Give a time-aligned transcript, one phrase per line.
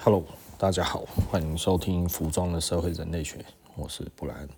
[0.00, 0.22] Hello，
[0.56, 3.36] 大家好，欢迎收听《服装的社会人类学》，
[3.74, 4.48] 我是布莱恩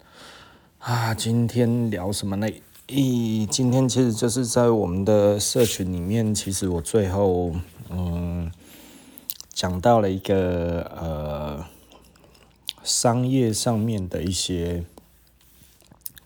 [0.79, 1.15] 啊。
[1.15, 2.47] 今天聊什么呢？
[2.89, 7.55] 咦，今天其实就是在我们的社群里面，其实我最后
[7.89, 8.53] 嗯
[9.55, 11.65] 讲到了一个呃
[12.85, 14.85] 商业上面的一些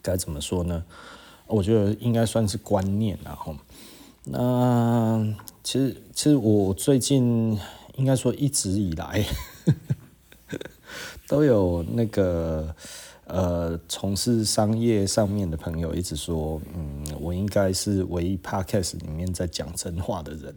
[0.03, 0.85] 该怎么说呢？
[1.47, 3.55] 我觉得应该算是观念，然后
[4.25, 5.25] 那
[5.63, 7.61] 其实其实我最近。
[7.97, 9.25] 应该说，一直以来
[11.29, 12.75] 都有那个
[13.27, 20.55] 呃，从事商业上面的朋友一直说，嗯，我应该是唯一 podcast 里面在讲真话的人。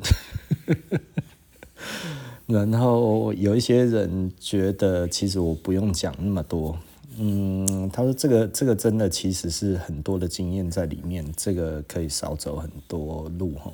[2.72, 6.78] 然后有一些人觉得，其实我不用讲那么多。
[7.18, 13.72] 嗯，他说这个这个真的其实是很多的经验在里面，这个可以少走很多路哈。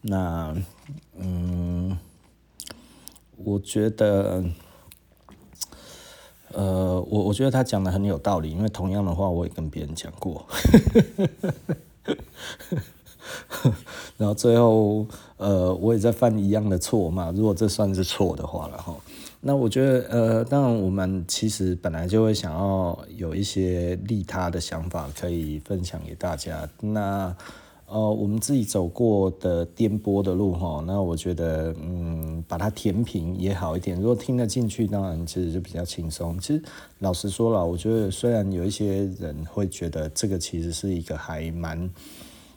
[0.00, 0.56] 那
[1.18, 1.96] 嗯。
[3.44, 4.42] 我觉得，
[6.52, 10.46] 呃，我我觉得他讲的很有道理，因为同样的话我也跟别人讲过，
[14.16, 17.30] 然后最后，呃，我也在犯一样的错嘛。
[17.34, 18.96] 如果这算是错的话了哈，
[19.40, 27.34] 那我觉得，呃，当然我们其实本来就会想要有一些利他的想法可以分享给大家，那。
[27.94, 33.96] 呃，我们自己走过的颠簸的路哈，那我觉得，嗯，把它填平也好一点。
[33.96, 36.36] 如果听得进去，当然其实就比较轻松。
[36.40, 36.60] 其实
[36.98, 41.90] 老实说了，我觉得虽然有一些人会觉得这个其实是一个还蛮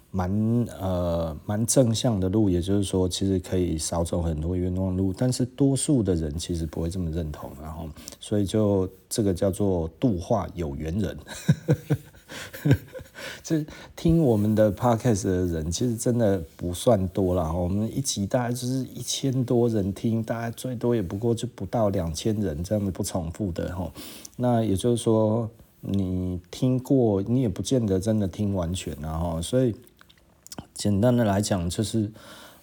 [0.10, 7.88] 蛮呃蛮正向的路，也就是说，其实可以少走很多冤枉路，但是多数的人其实不会这么认同，然后
[8.20, 11.16] 所以就这个叫做度化有缘人。
[13.44, 23.92] 这听我们的 podcast 的人其实真的不算多了，我们一集大概就是一千多人听，大概最多也不过就不到两千人这样子不重复的哈。
[24.36, 25.50] 那也就是说，
[25.82, 29.76] 你听过，你也不见得真的听完全然后，所以
[30.74, 32.12] 简单的来讲，就是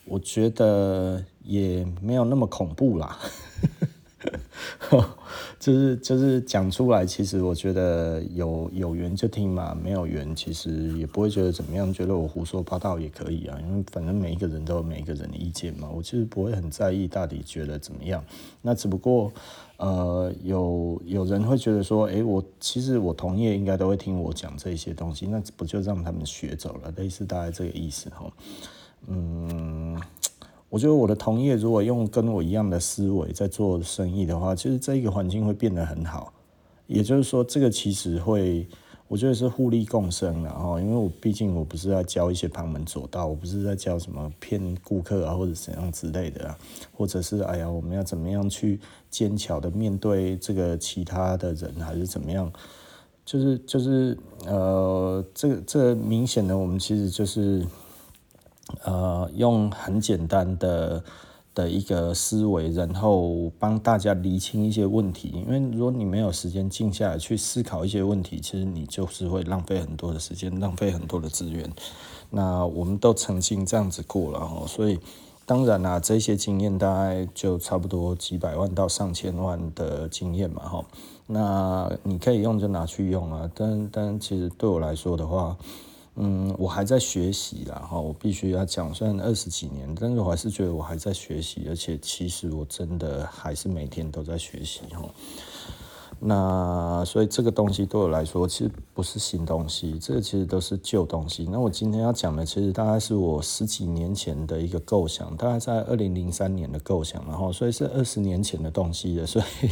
[0.05, 3.19] 我觉得也没有那么恐怖啦。
[5.59, 18.23] 就是就是讲出来，其实我觉得有有缘就听嘛，没有缘其实也不会觉得怎么样，觉得我胡说八道也可以啊，因为反正每一个人都有每一个人的意见嘛，我其实不会很在意到底觉得怎么样。
[18.63, 19.33] 那只不过
[19.77, 28.31] 呃，有有人会觉得说，诶，我其实我同业应该都会听我讲这些东西，那不就让他们学走了，类似大概这个意思哈，
[29.07, 30.01] 嗯。
[30.75, 36.33] 我觉得我的同业如果用跟我一样的思维在做生意的话，其实这一个环境会变得很好。
[36.89, 38.67] 也就是说，这个其实会，
[39.07, 40.81] 我觉得是互利共生的哈。
[40.81, 46.53] 因为我毕竟我不是在教一些旁门左道，我不是在教什么骗顾客啊或者怎样之类的，
[46.93, 52.53] 或者是哎呀我们要怎么样去奸巧的面对这个其他的人，还是怎么样？
[53.25, 57.65] 就是就是呃，这个这明显的，我们其实就是。
[58.85, 61.05] 呃，用很简单的
[61.55, 65.31] 的一个思维，然后帮大家厘清一些问题。
[65.35, 71.71] 因为如果你没有时间静下来去思考一些问题，其实你就是会浪费很多的时间，浪费很多的资源。
[72.31, 74.99] 那我们都曾经这样子过了哈，所以
[75.47, 80.85] 当然啦，这些经验大概就差不多几百万到上千万的经验嘛哈。
[81.27, 85.57] 那你可以用就拿去用啊，但但其实对我来说的话。
[86.17, 95.03] 嗯，我还在学习啦，哈，我必须要讲，虽然二十几年，但是我还是觉得我还在学习，而且其实我真的还是每天都在学习，哈。
[96.21, 101.47] 那所以这个东西对我来说，其实不是新东西，这个其实都是旧东西。
[101.51, 109.69] 那我今天要讲的，其实大概是我十几年前的一个构想，大概在二零零三年的构想，然后所以是二十年前的东西了，所以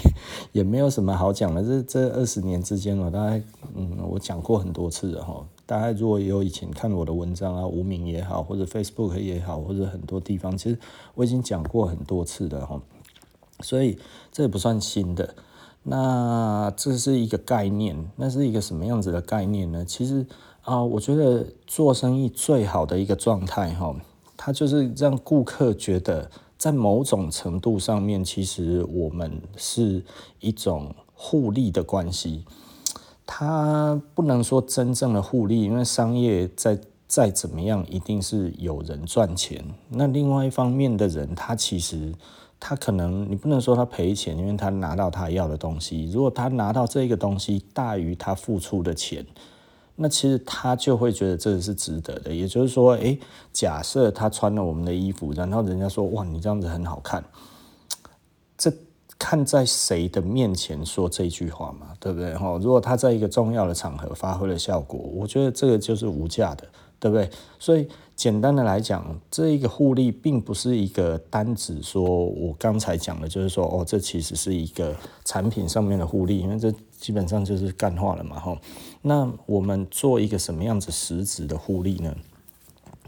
[0.51, 1.63] 也没有什么好讲的。
[1.63, 3.41] 这这二十年之间，我大概
[3.77, 5.47] 嗯，我讲过很多次了，哈。
[5.65, 10.79] 大家如果有以前看我的文章啊，无名也好，或者 Facebook 也好，或者很多地方，其实
[11.15, 12.81] 我已经讲过很多次的哈，
[13.61, 13.99] 所以
[14.31, 15.35] 这也不算新的。
[15.85, 19.85] 那这是一个概念，那是一个什么样子的概念呢？
[19.85, 20.27] 其实
[20.63, 23.95] 啊，我觉得做生意最好的一个状态哈，
[24.37, 30.05] 它就是让顾客觉得在某种程度上面，其实我们是
[30.39, 32.45] 一种互利的关系。
[33.35, 39.65] 他不能说真正的互利，因为商业再再怎么样，一定是有人赚钱。
[39.89, 42.13] 那另外一方面的人，他其实
[42.61, 46.11] 他可能你不能说他赔钱，因为他拿到他要的东西。
[46.13, 49.25] 如果他拿到这个东西大于他付出的钱，
[49.97, 52.35] 那其实他就会觉得这是值得的。
[52.35, 53.19] 也就是说，诶，
[53.51, 57.25] 假设他穿了我们的衣服，然后人家说哇，你这样子很好看，
[58.59, 58.71] 这。
[59.19, 62.35] 看在谁的面前说这句话嘛，对不对？
[62.35, 66.67] 哈，如果他在一个重要的场合发挥了效果，我觉得这个就是无价的，
[66.99, 67.31] 对不对？
[67.59, 67.87] 所以
[68.17, 74.95] 简单的来讲，这一个互利并不是一个单指说我刚才讲的，就是说哦，这其实是一个
[75.25, 78.59] 产品上面的互利，因为这基本上就是干话了嘛，哈。
[79.03, 82.15] 那我们做一个什么样子实质的互利呢？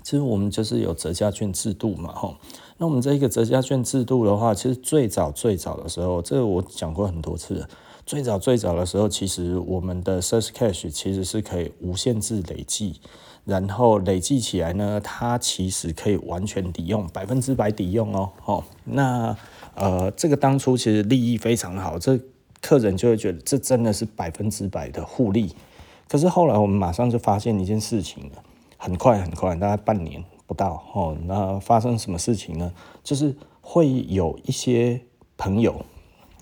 [0.03, 2.37] 其实我们就是有折价券制度嘛，哈。
[2.76, 7.69] 那我们这一个折价券制度的话，其实最早最早的时候，这个我讲过很多次了。
[8.05, 13.00] 最早最早的时候，其实我们的 Search Cash 其实是可以无限制累计，
[13.44, 18.31] 然后累计起来呢，它其实可以完全抵用，百分之百抵用哦。
[18.44, 19.37] 哦，那
[19.75, 22.19] 呃，这个当初其实利益非常好，这
[22.61, 25.55] 客人就会觉得这真的是百分之百的互利。
[26.09, 28.43] 可是后来我们马上就发现一件事情了。
[28.77, 31.17] 很快很快，大概半年不到哦。
[31.25, 32.73] 那发生什么事情呢？
[33.02, 35.00] 就是会有一些
[35.37, 35.85] 朋友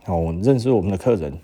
[0.06, 1.38] 哦，认识我们的客人，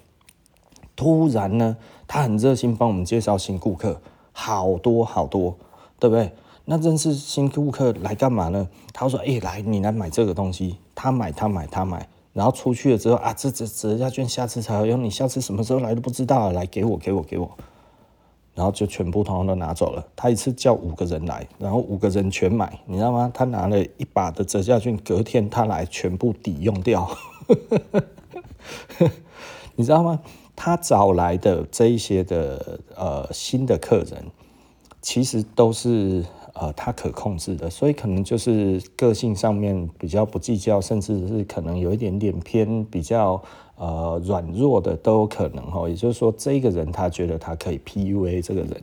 [0.97, 1.77] 突然呢，
[2.07, 4.01] 他很热心帮我们介绍新顾客，
[4.33, 5.57] 好多好多，
[5.99, 6.33] 对不对？
[6.71, 8.69] 那认识新顾客来干嘛呢？
[8.93, 17.51] 他说：“哎，来，你来买这个东西。”他买，他买，他买，然后出去了之后啊，这这折价券下次才有用，你下次什么时候来都不知道，来给我，给我，给我。
[18.59, 20.05] 然后就全部通通都拿走了。
[20.17, 23.31] 他一次叫五个人来，然后五个人全买，你知道吗？
[23.33, 27.09] 他拿了一把的折价券，隔天他来全部抵用掉。
[29.77, 30.21] 你知道吗？
[30.57, 34.25] 他找来的这一些的呃新的客人，
[35.01, 36.25] 其实都是。
[36.61, 43.41] 呃，他可控制的，所以可能就是个性上面比较不计较，甚至是可能有一点点偏比较
[43.79, 45.89] 呃软弱的都有可能哈。
[45.89, 48.83] 也就是说，这个人他觉得他可以 PUA 这个人，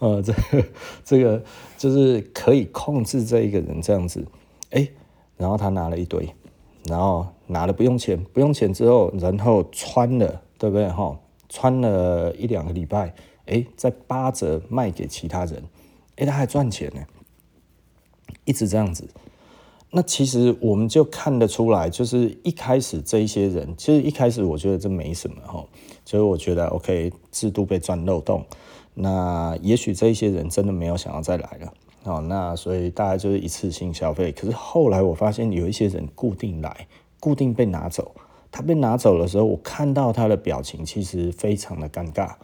[0.00, 0.64] 呃， 这个
[1.04, 1.42] 这个
[1.78, 4.26] 就是可以控制这一个人这样子，
[4.70, 4.88] 哎，
[5.36, 6.28] 然后他拿了一堆，
[6.84, 11.16] 然后拿了不用钱，不用钱之后，然后穿了，对不对哈？
[11.48, 13.14] 穿了一两个礼拜。
[13.46, 15.62] 哎，在八折卖给其他人，
[16.16, 17.02] 哎，他还赚钱呢，
[18.46, 19.06] 一直这样子。
[19.96, 25.64] 那其实我们就看得出来，就是一开始这一些人，其实一开始我觉得这没什么哈，
[26.04, 28.44] 所以我觉得 OK，制度被钻漏洞。
[28.92, 34.32] 那也许这一些人真的没有想要再来了，哦，那所以大家就是一次性消费。
[34.32, 36.88] 可是后来我发现有一些人固定来，
[37.20, 38.12] 固定被拿走。
[38.50, 42.34] 他被拿走的时候，我看到他的表情其实非常的尴尬。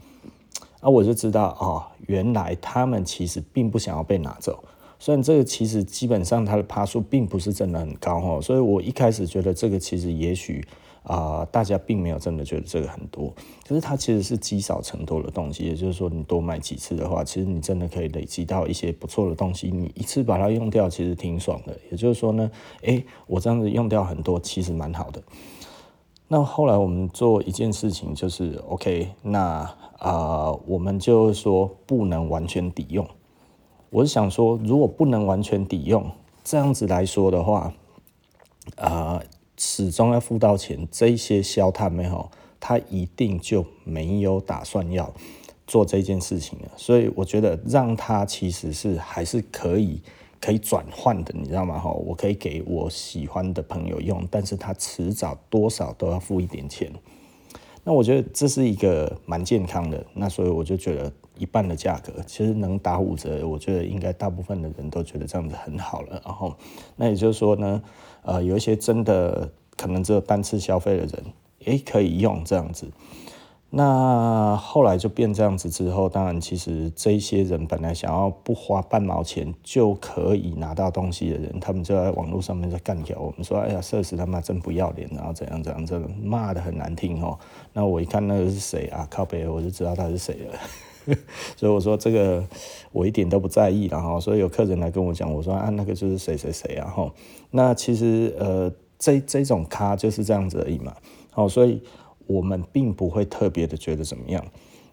[0.80, 4.62] 啊，我就知道哦，原来他们其实并不想要被拿走，
[5.00, 10.64] 虽然这个其实基本上它的趴数并不是真的很高哦，所以我一开始觉得这个其实也许
[11.02, 13.32] 啊、大家并没有真的觉得这个很多，
[13.66, 21.74] 可是它其实是积少成多的东西，也就是说你多买几次的话，其实你真的可以累积到一些不错的东西，你一次把它用掉，其实挺爽的。
[21.90, 22.50] 也就是说呢，
[22.82, 25.22] 诶，我这样子用掉很多，其实蛮好的。
[26.28, 33.08] 那后来我们做一件事情，就是 OK，那啊、我们就说不能完全抵用。
[33.90, 36.10] 我是想说，如果不能完全抵用，
[36.42, 37.74] 这样子来说的话，
[38.76, 39.22] 啊、呃，
[39.56, 40.88] 始终要付到钱。
[40.90, 45.12] 这些消碳没有，他一定就没有打算要
[45.66, 46.70] 做这件事情了。
[46.76, 50.00] 所以我觉得让他其实是还是可以。
[50.42, 51.78] 可以转换的，你知道吗？
[51.78, 56.90] 哈，我可以给我喜欢的朋友用，但是他迟早多少都要付一点钱。
[57.84, 66.20] 那我觉得这是一个蛮健康的，那所以我就觉得一半的价格其实能打五折，我觉得应该大部分的人都觉得这样子很好了。
[66.22, 66.54] 然后，
[66.96, 67.82] 那也就是说呢，
[68.22, 71.24] 呃，有一些真的可能只有单次消费的人，
[71.60, 72.86] 也可以用这样子。
[73.72, 87.38] 那后来就变这样子之后，当然其实这些人本来想要不花半毛钱就可以拿到东西的人，他们就在网络上面在干掉我们说：“哎呀，社死他妈真不要脸，然后怎样怎样，真的骂得很难听哦。”
[87.72, 89.06] 那我一看那个是谁啊？
[89.08, 90.58] 靠北，我就知道他是谁了。
[91.56, 92.44] 所以我说这个
[92.92, 96.88] 我一点都不在意，然后所以有客人来跟我讲，我说啊，那个就是谁谁谁啊。
[96.88, 97.12] 吼，
[97.50, 100.94] 那其实呃，这这种咖就是这样子而已嘛。
[101.30, 101.82] 好，所以。
[102.26, 104.44] 我们并不会特别的觉得怎么样，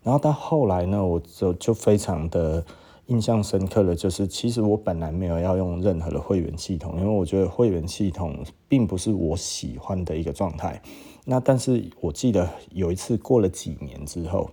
[0.01, 2.65] 然后到后来呢，我就就非常的
[3.05, 10.81] 印象深刻的就是，其实我本来没有要用任何的会员系统，因为我觉得会员系统并不是我喜欢的一个状态。
[11.25, 14.49] 那但是我记得有一次过了几年之后，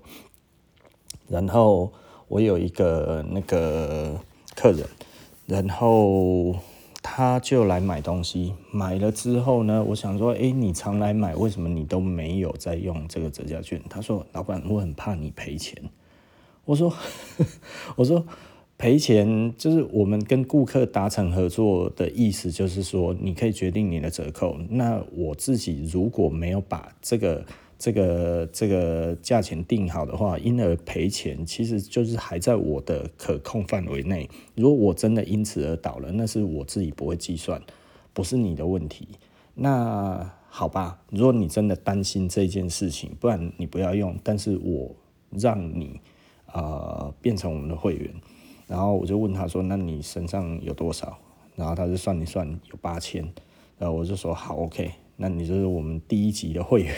[1.28, 1.93] 然后
[2.28, 4.21] 我有一个那个
[4.54, 4.87] 客人，
[5.47, 6.54] 然后。
[7.07, 13.78] 他就来买东西，买了之后呢，我想说，哎、你常来买，为什么你都没有在用这个折价券？
[13.90, 15.76] 他说，老板，我很怕你赔钱。
[16.64, 16.90] 我说，
[17.97, 18.25] 我说，
[18.78, 24.57] 赔钱就是我们跟顾客达成合作的意思，就是说你可以决定你的折扣。
[24.71, 27.45] 那我自己如果没有把这个
[27.78, 34.28] 这个这个价钱定好的话，因而赔钱，其实就是还在我的可控范围内。
[34.54, 37.61] 如果我真的因此而倒了，那是我自己不会计算，
[38.12, 39.09] 不是你的问题。
[39.54, 44.16] 那好吧，如果你真的担心这件事情，不然你不要用。
[44.23, 44.95] 但是我
[45.31, 46.00] 让你
[46.52, 48.12] 呃变成我们的会员。
[48.66, 51.19] 然后我就问他说：“那你身上有多少？”
[51.54, 53.23] 然后他就算一算，有八千。
[53.78, 56.94] 然后我就说：“好，OK，那你就是我们第一级的会员，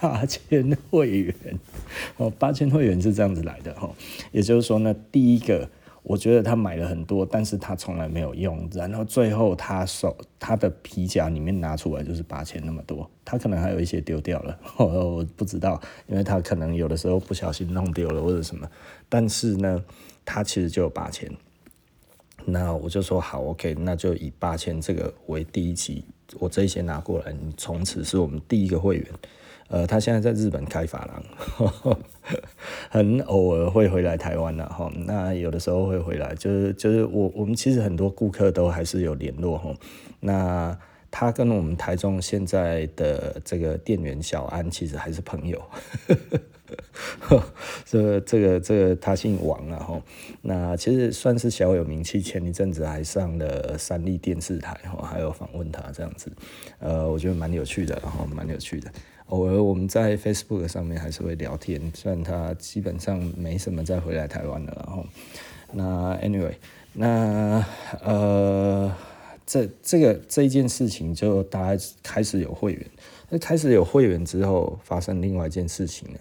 [0.00, 1.34] 八千会员。
[2.18, 3.90] 哦，八千会员是这样子来的哈。
[4.32, 5.68] 也就是说呢，第一个，
[6.02, 8.68] 我觉得他买了很多，但是他从来没有用。
[8.72, 18.68] 然后最后他手他的皮夹里面拿出来就是八千那么多，他可能还有一些丢掉了， 我不知道，因为他可能有的时候不小心弄丢了或者什么。
[19.08, 19.84] 但是呢。
[20.28, 21.30] 他其实就有八千，
[22.46, 26.04] 那我就说好，OK，那就以八千这个为第一期，
[26.38, 29.06] 我这些拿过来，你从此是我们第一个会员。
[29.68, 31.24] 呃，他现在在日本开发廊，
[32.88, 34.88] 很偶尔会回来台湾的哈。
[34.94, 39.74] 那有的时候会回来，就是就是我我们其实很多顾客都还是有联络哈。
[40.20, 40.78] 那
[41.10, 45.58] 他跟我们台中现在的这个店员小安其实还是朋友。
[46.06, 46.38] 呵呵
[47.84, 50.02] 这个这个这个他姓王啊哈，
[50.42, 56.30] 那其实算是小有名气，前一阵子还上了三立电视台哈，还有访问他这样子，
[56.78, 58.90] 呃，我觉得蛮有趣的，然后蛮有趣的。
[59.26, 65.04] 偶尔我们在 Facebook 上面还是会聊天，虽然他基本上没什么再回来台湾了，然后
[65.72, 66.54] 那 Anyway，
[66.92, 67.64] 那
[68.04, 68.94] 呃
[69.44, 72.86] 这这个这一件事情就大家开始有会员，
[73.28, 76.20] 那开始有会员之后，发生另外一件事情呢。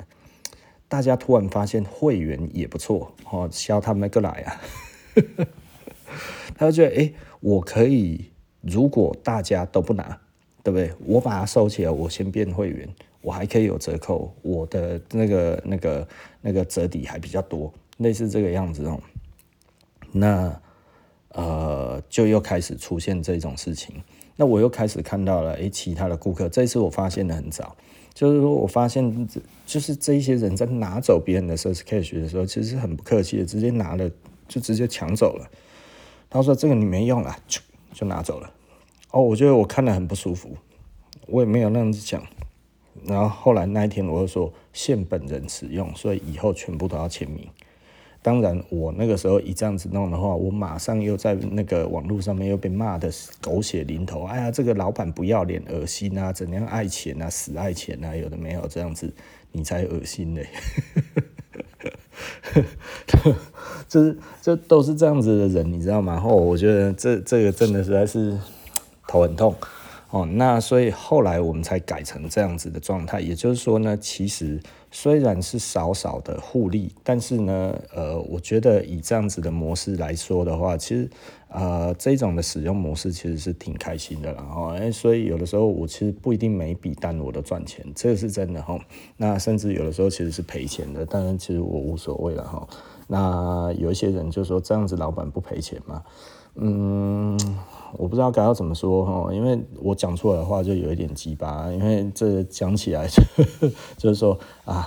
[0.88, 4.62] 大家突然发现会员也不错哦，销他们个来啊，
[6.56, 10.20] 他就觉得哎、我可以，如果大家都不拿，
[10.64, 10.92] 对不对？
[11.06, 12.88] 我把它收起来，我先变会员，
[13.22, 16.08] 我还可以有折扣，我的那个那个
[16.42, 19.02] 那个折抵还比较多，类似这个样子哦。
[20.12, 20.62] 那
[21.30, 24.02] 呃，就又开始出现这种事情，
[24.38, 27.76] 那我又开始看到了哎、欸，其他的顾客，这次我发现的很早。
[28.16, 34.10] 就是说，我发现这，就是这一些人在拿走别人的 Source Cash 的时候，其实很不客气的，直接拿了
[34.48, 35.52] 就直接抢走了。
[36.30, 37.60] 他说：“这个你没用了，就
[37.94, 38.50] 就拿走了。”
[39.12, 40.56] 哦，我觉得我看了很不舒服，
[41.28, 42.26] 我也没有那样子讲。
[43.04, 47.46] 然后后来那一天，我就说限本人使用，所以以后全部都要签名。
[48.26, 53.08] 当然，我那个时候一这样子弄的话，我马上又在那个网络上面又被骂得
[53.40, 54.24] 狗血淋头。
[54.24, 56.34] 哎呀，这个老板不要脸，恶心啊！
[56.34, 59.14] 怎样爱钱啊，死爱钱啊，有的没有这样子，
[59.52, 60.48] 你才恶心嘞！
[63.88, 66.20] 就是这都是这样子的人，你知道吗？
[66.20, 68.36] 后我觉得这这个真的实在是
[69.08, 69.54] 头很痛。
[70.10, 74.60] 哦，那所以后来我们才改成这样子的状态，也就是说呢，其实
[74.98, 81.10] 虽然是少少的互利，但是呢，呃，我觉得以这样子的模式来说的话，其实
[81.50, 84.42] 呃这种的使用模式其实是挺开心的了。
[84.42, 88.80] 哈，哎，所以有的时候我其实不一定每笔单我都赚钱，这个是真的哈。
[89.18, 92.66] 那甚至有的时候其实是赔钱的，当然其实我无所谓了哈。
[93.08, 96.04] 那有一些人就说这样子老板不赔钱吗？
[96.56, 97.38] 嗯。
[97.98, 103.24] 我不知道该要怎么说哈，因为我讲出来的话就有一点鸡巴，因为这讲起来就
[103.96, 104.86] 就是说啊，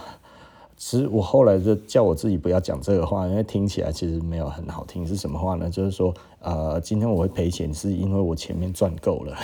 [0.77, 5.07] 其实我后来就叫我自己不要讲这个话，因为听起来其实没有很好听。
[5.07, 5.71] 是什么话呢？
[5.71, 9.35] 就是说，呃，今天我会赔钱，是因为我前面赚够了。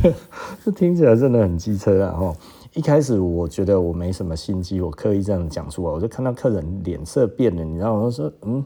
[0.64, 2.12] 这听起来真的很机车啊！
[2.16, 2.32] 哈，
[2.74, 8.02] 一开始我觉得我没什么心机，我刻意这样讲出来，我就看到客人脸色变了，你知道吗？
[8.04, 8.64] 我说，嗯，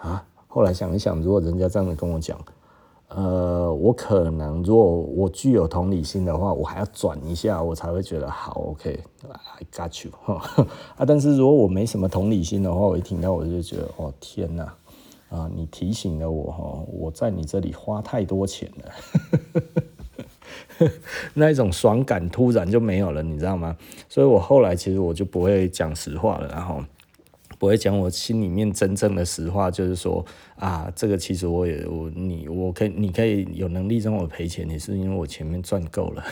[0.00, 0.24] 啊。
[0.46, 2.38] 后来想一想，如果人家这样子跟我讲，
[3.08, 10.12] 呃，我可能如果我具有同理心的话，我还要转一下，我才会觉得好，OK，I got you
[10.96, 11.04] 啊。
[11.06, 14.74] 但是如果我没什么同理心的话，我一听到我就觉得，哦天哪，
[15.30, 18.90] 啊，你提醒了我哈，我在你这里花太多钱了，
[21.34, 23.76] 那一种爽感突然就没有了，你知道吗？
[24.08, 26.82] 所以我后来其实我就不会讲实话了，然后。
[27.58, 30.24] 不会讲我心里面真正的实话，就是说
[30.56, 36.24] 啊，这个其实我也我你我可以你可以有能力让我赔钱，也是因为我前面赚够了，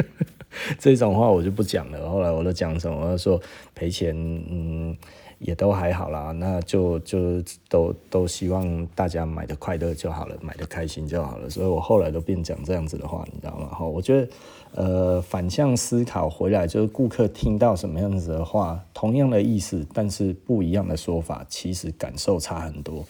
[0.78, 2.08] 这种话我就不讲了。
[2.08, 2.98] 后来我都讲什么？
[3.06, 3.40] 我就说
[3.74, 4.96] 赔钱，嗯，
[5.38, 11.50] 也都还好啦，那就就都都希望大家买的快乐就好了，买的开心就好了。
[11.50, 13.66] 所以我后来都变讲这样子的话，你知道吗？
[13.66, 14.28] 哈，我觉得
[14.76, 23.04] 呃反向思考回来，就是顾客听到什么样子的话，同样的意思，但是不一样的说法，其实感受差很多。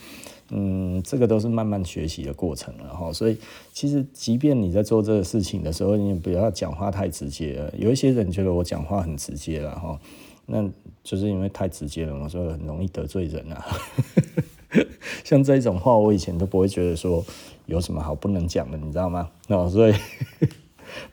[0.50, 3.10] 嗯，这个都是慢慢学习的过程了哈。
[3.12, 3.38] 所以
[3.72, 7.72] 其实即便你在做这个事情的时候，你也不要讲话太直接了。
[7.78, 9.98] 有一些人觉得我讲话很直接了哈。
[10.46, 10.62] 那
[11.02, 13.64] 就是因为太直接了嘛，所以很容易得罪人啊。
[15.24, 17.24] 像这种话，我以前都不会觉得说
[17.64, 19.30] 有什么好不能讲的，你知道吗？
[19.48, 19.94] 那所以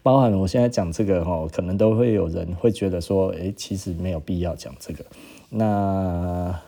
[0.03, 5.05] 包含我现在讲这个哈，可能都会有人会觉得说，哎，其实没有必要讲这个。
[5.49, 6.59] 那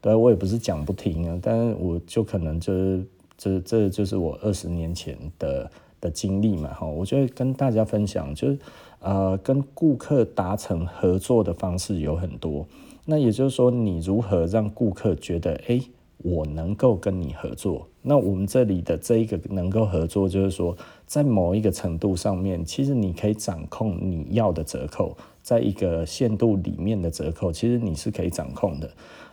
[0.00, 3.06] 对我也不是讲不听啊，但是我就可能就是
[3.36, 8.58] 这这就是我二十年前的的经历嘛哈，我就会跟大家分享，就是。
[9.04, 12.64] 呃，跟顾客达成合作的方式有很多。
[13.04, 15.80] 那也就是说，你如何让顾客觉得，哎，
[16.22, 17.86] 我能够跟你合作？
[18.00, 20.76] 那我们这里的这一个能够合作，就是说，
[21.06, 28.90] 在某一个程度上面，其实你可以掌控你要的折扣，在一个限度里面的折扣，其实你是可以掌控的。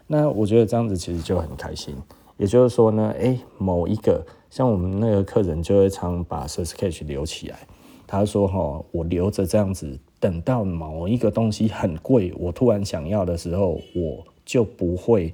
[0.08, 1.96] 那我觉得这样子其实就很开心。
[2.38, 7.60] 也就是说呢，哎，某一个像我们那个客人就会常把 Surfscape 留起来。
[8.08, 15.32] 他说：“哈，我留着这样子，等到某一个东西很贵，我突然想要的时候，我就不会，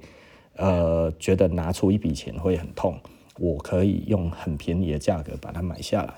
[0.56, 2.98] 呃，觉得拿出一笔钱会很痛。
[3.38, 6.14] 我可以用很便宜的价格把它买下来。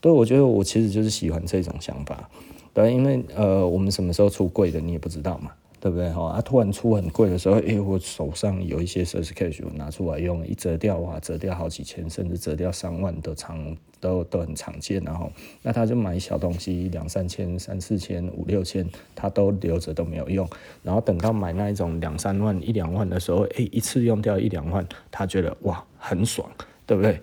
[0.00, 2.28] 对，我觉得我其实就是喜欢这种想法。
[2.74, 6.26] 对，因为呃，我们什么时候出贵的，你也不知道嘛。”对不对哈？
[6.26, 15.00] 啊，突然出很贵的时候，哎，我手上有一些 Surfscape，我拿出来用，一折掉哇，折掉好几千，甚至折掉上万都常都都很常见。
[15.02, 15.32] 然后，
[15.62, 20.46] 那他就买小东西，两三千、三四千、五六千，他都留着都没有用。
[20.82, 26.50] 然后等到买那一种两三万、一两万的时候，哎，一次用掉一两万，他觉得哇，很爽，
[26.84, 27.20] 对不对？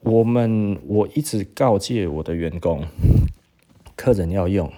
[0.00, 2.84] 我们我一直告诫我的员工，
[3.96, 4.70] 客人要用。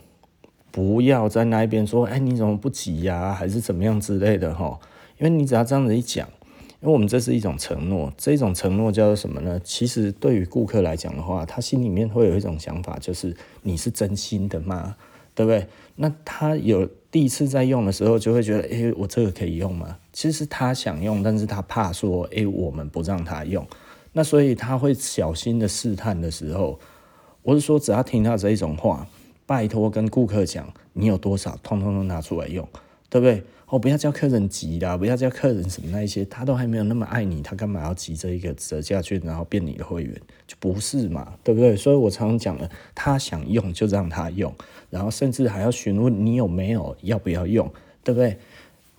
[0.70, 4.76] 不要在那边说，哎，你怎么不急呀、还是怎么样之类的哈？
[5.18, 6.28] 因为你只要这样子一讲，
[6.84, 9.58] 因为我们这是一种承诺，这种承诺叫做什么呢？
[9.64, 14.94] 其实对于顾客来讲的话，他心里面会有一种想法，就是你是真心的吗？
[15.34, 15.66] 对不对？
[15.96, 19.96] 那他有第一次在用的时候，就会觉得，哎，我这个可以用吗？
[20.12, 23.66] 其实他想用，但是他怕说，哎，我们不让他用，
[24.12, 26.78] 那所以他会小心的试探的时候，
[27.40, 29.06] 我是说，只要听到这一种话。
[29.46, 32.66] 拜托，跟顾客讲，你有多少，通通都拿出来用，
[33.08, 33.42] 对不对？
[33.66, 40.14] 哦，不要叫客人急啦，不要叫客人什么那一些，他都还没有那么爱你，他干嘛要急这一个折价券，然后变你的会员，
[40.46, 41.74] 就不是嘛，对不对？
[41.74, 44.54] 所以我常常讲了，他想用就让他用，
[44.90, 47.68] 然后甚至还要询问你有没有，要不要用，
[48.04, 48.38] 对不对？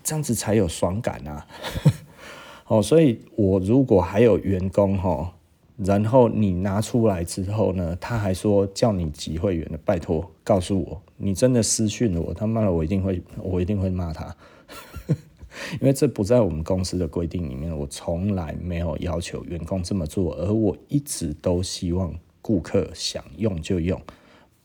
[0.03, 1.47] 这样子才有爽感啊！
[2.67, 5.31] 哦，所以我如果还有员工哈。
[5.77, 14.33] 然后你拿出来之后呢，他还说叫你集会员的，拜托告诉我，你真的私讯我，他妈的我一定会，我一定会骂他，
[15.81, 24.01] 因为这不在我们公司的规定里面，我从来没有要求员工这么做，而我一直都希望顾客想用就用，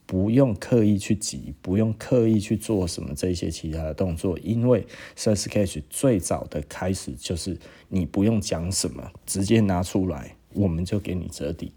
[0.07, 10.37] 不用刻意去挤，不用刻意去做什么这些其他的动作，因为 Surfscape 最早的开始就是你不用讲什么，直接拿出来。
[10.53, 11.71] 我们就给你折抵，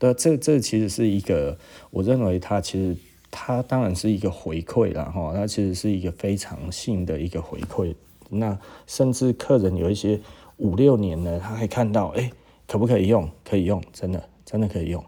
[0.00, 1.56] 对，这这其实是一个，
[1.92, 2.96] 我认为它其实
[3.38, 7.94] 它当然是一个回馈了哈，它其实是一个非常性的一个回馈。
[8.30, 10.18] 那甚至客人有一些
[10.56, 12.30] 五六年了，他还看到，哎，
[12.66, 13.30] 可不可以用？
[13.44, 15.04] 可以用，真的真的可以用。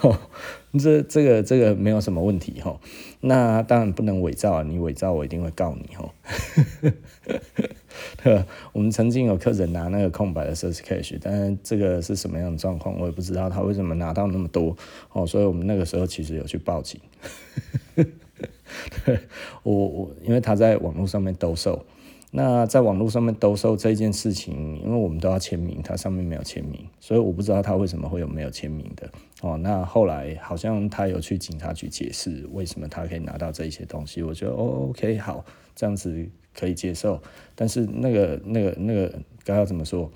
[0.76, 2.80] 这这个这个没有什么问题哈。
[3.20, 6.12] 那当然不能伪造啊，你伪造我一定会告你哈。
[8.72, 14.76] 我们曾经有客人拿那个空白的 Surfscape，但是这个是什么样的状况，我也不知道他为什么拿到那么多
[15.12, 17.00] 哦，所以我们那个时候其实有去报警。
[19.62, 21.84] 我我因为他在网络上面兜售。
[22.30, 29.10] 那在网络上面兜售这件事情，因为我们都要签名，它上面没有签名，所以我不知道他为什么会有没有签名的
[29.40, 29.56] 哦。
[29.56, 35.42] 那后来好像他有去警察局解释为什么他可以拿到这一些东西，我觉得哦，OK，好，
[35.74, 37.18] 这样子可以接受。
[37.54, 40.10] 但是那个、那个、那个该要怎么说？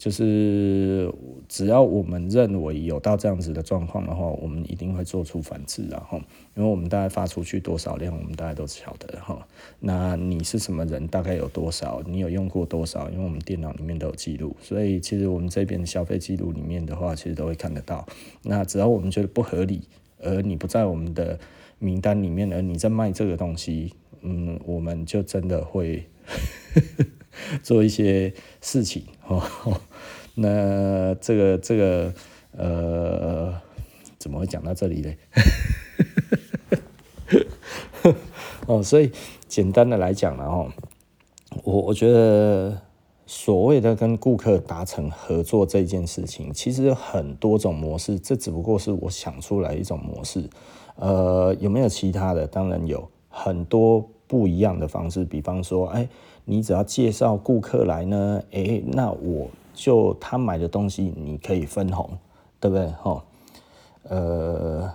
[0.00, 1.12] 就是
[1.46, 6.16] 只要我们认为有到这样子的状况的话，我们一定会做出反制，然后，
[6.56, 9.46] 因为我们大概发出去多少量，我们大概都晓得哈。
[9.78, 18.08] 那你是什么人，大概有多少，你有用过多少，因为我们电脑里面都有记录，所以其实我们这边的消费记录里面的话，其实都会看得到。
[18.42, 19.82] 那只要我们觉得不合理，
[20.18, 21.38] 而你不在我们的
[21.78, 26.06] 名单里面，而你在卖这个东西，嗯，我们就真的会
[27.62, 28.32] 做一些
[28.62, 29.42] 事情哦。
[30.40, 32.12] 那这个这个
[32.56, 33.54] 呃，
[34.18, 35.12] 怎么会讲到这里呢？
[38.66, 39.12] 哦，所以
[39.46, 40.68] 简单的来讲，然后
[41.64, 42.76] 我我觉得。
[43.32, 50.50] 所谓的跟顾客达成合作这件事情，其实有很多种模式，这只不过是我想出来一种模式。
[50.96, 52.44] 呃，有没有其他的？
[52.44, 55.24] 当然有很多不一样的方式。
[55.24, 56.08] 比方说，哎，
[56.44, 59.48] 你只要介绍顾客来呢，哎，那我
[59.82, 62.08] 就他买的东西你可以分红，
[62.60, 62.86] 对不对？
[63.02, 63.24] 哈，
[64.08, 64.92] 呃。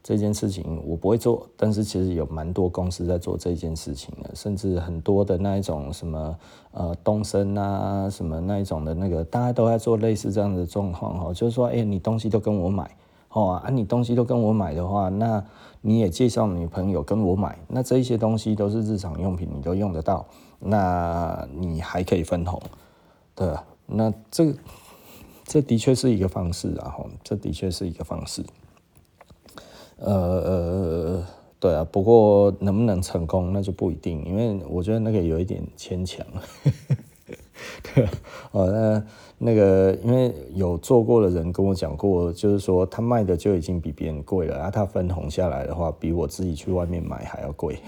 [0.00, 6.38] 这件事情我不会做，但是其实有蛮多公司在做这件事情的，甚至很多的那一种什么
[6.72, 12.90] 呃东升啊什么那一种的那个，大家都在做类似这样的状况哈，就是说，哎，你东西都跟我买，
[13.28, 15.44] 哦啊，你东西都跟我买的话，那
[15.82, 20.24] 你也介绍女朋友跟我买，那这一些东西都是日常用品，你都用得到，
[20.58, 22.58] 那你还可以分红，
[23.34, 23.54] 对？
[23.90, 24.54] 那这
[25.44, 28.44] 这的确是一个方式啊，哈，这的确是一个方式。
[29.96, 31.26] 呃呃，
[31.58, 36.24] 对啊，不过能不能成功那就不一定，因为我觉得那个有一点牵强。
[37.94, 38.10] 对啊，
[38.52, 39.04] 哦，那
[39.38, 47.78] 那个因为有做过的人跟我讲过，就是说他卖的就已经比别人贵了，啊，他分红下来的话，比我自己去外面买还要贵。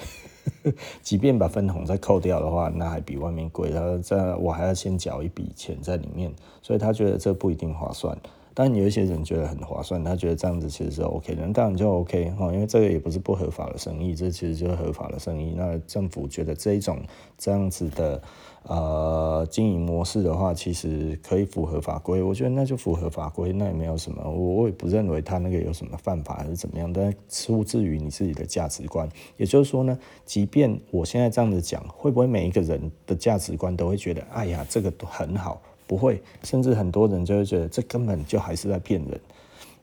[1.03, 8.17] 即便把分红再扣掉的话，那还比外面贵，然后这我还要先缴一笔钱在里面，所以他觉得这不一定划算。
[8.53, 15.55] 但有一些人觉得很划算，他觉得这样子其实是 OK 的，当然就 OK 哈，因为这个也不是不合法的生意，这其实就是合法的生意。
[15.57, 16.99] 那政府觉得这一种
[17.39, 18.21] 这样子的
[18.65, 29.09] 呃经营模式的话，其实可以符合法规，我觉得那就符合法规，那也没有什么，我我也不认为他那个有什么犯法还是怎么样，但出自于你自己的价值观。
[29.37, 35.61] 也就是说呢，即便我现在这样子讲，会不会每一个人的价值观都会觉得，哎呀，这个都很好？
[35.87, 39.21] 不会，甚至很多人就会觉得这根本就还是在骗人，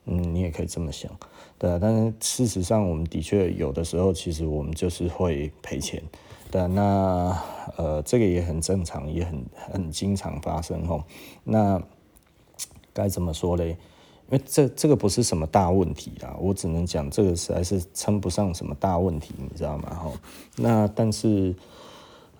[0.06, 1.10] 嗯，你也可以这么想，
[1.58, 6.02] 对，但是事实上，我们的确有的时候，其实我们就是会赔钱，
[6.50, 7.38] 对，那
[7.76, 11.04] 呃，这个也很正常，也很很经常发生吼。
[11.44, 11.82] 那
[12.94, 13.76] 该怎么说嘞？
[14.30, 19.94] 因为这这个不是什么大问题啦，我只能讲这个实在是称不上什么大问题，你知道吗？
[19.94, 20.14] 吼，
[20.56, 21.54] 那但是。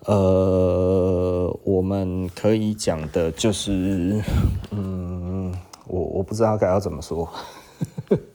[0.05, 4.23] 呃，我们可以讲的就是，
[4.71, 5.53] 嗯，
[5.87, 7.29] 我我不知道该要怎么说，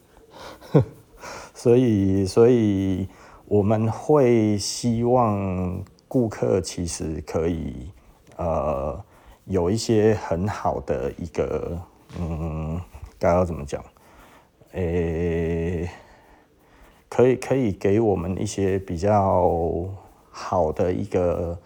[1.56, 3.08] 所以所以
[3.46, 5.82] 我们会希望
[6.14, 7.90] 顾客其实可以
[8.36, 9.04] 呃
[9.46, 11.76] 有一些很好的一个，
[12.20, 12.80] 嗯，
[13.18, 13.82] 该要怎么讲？
[14.74, 15.90] 诶、
[17.08, 19.50] 可以可以给我们一些比较。
[20.36, 21.56] 好的一个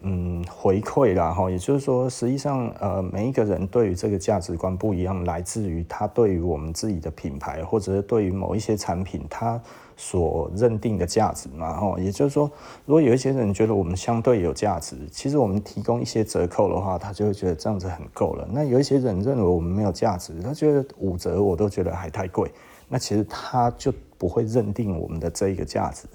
[0.00, 9.60] 嗯回馈啦哈，也就是说，实际上呃每一个人对于这个价值观不一样，来自于他对于我们自己的品牌，或者是对于某一些产品他
[9.96, 11.96] 所认定的价值嘛哈。
[11.98, 12.50] 也就是说，
[12.84, 18.46] 如果有一些人觉得我们相对有价值，其实我们提供一些折扣的话，他就会觉得这样子很够了。
[18.52, 22.50] 那有一些人认为我们没有价值，他觉得五折我都觉得还太贵，
[22.88, 26.06] 那其实他就不会认定我们的这一个价值。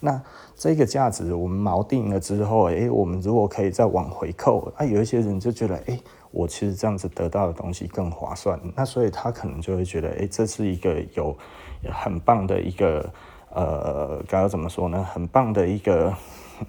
[0.00, 0.22] 那
[0.54, 11.36] 这个价值我们锚定了之后，诶，我们如果可以再往回扣，啊，有一些人就觉得，诶，我其实这样子得到的东西更划算，那所以他可能就会觉得，诶，这是一个有
[11.92, 13.12] 很棒的一个，
[13.50, 15.04] 呃，该要怎么说呢？
[15.12, 16.14] 很棒的一个，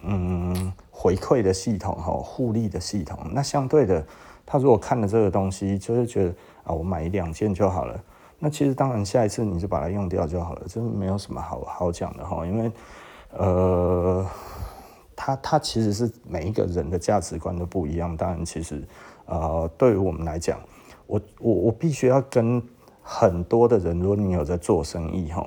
[0.03, 3.17] 嗯，回馈的系统哈，互利的系统。
[3.31, 4.05] 那相对的，
[4.45, 6.29] 他如果看了这个东西，就是觉得，
[6.63, 7.99] 啊，我买一两件就好了。
[8.37, 12.71] 那其实当然，下一次你就把它用掉就好了，这没有什么好好讲的哈，因为。
[13.31, 14.25] 呃，
[15.15, 18.17] 他他其实是每一个人的价值观都不一样。
[18.17, 18.81] 当然，其实
[19.27, 20.59] 呃，对于我们来讲，
[21.05, 22.59] 我我我必须要跟
[23.11, 25.43] 很多的人，如果你有在做生意哈，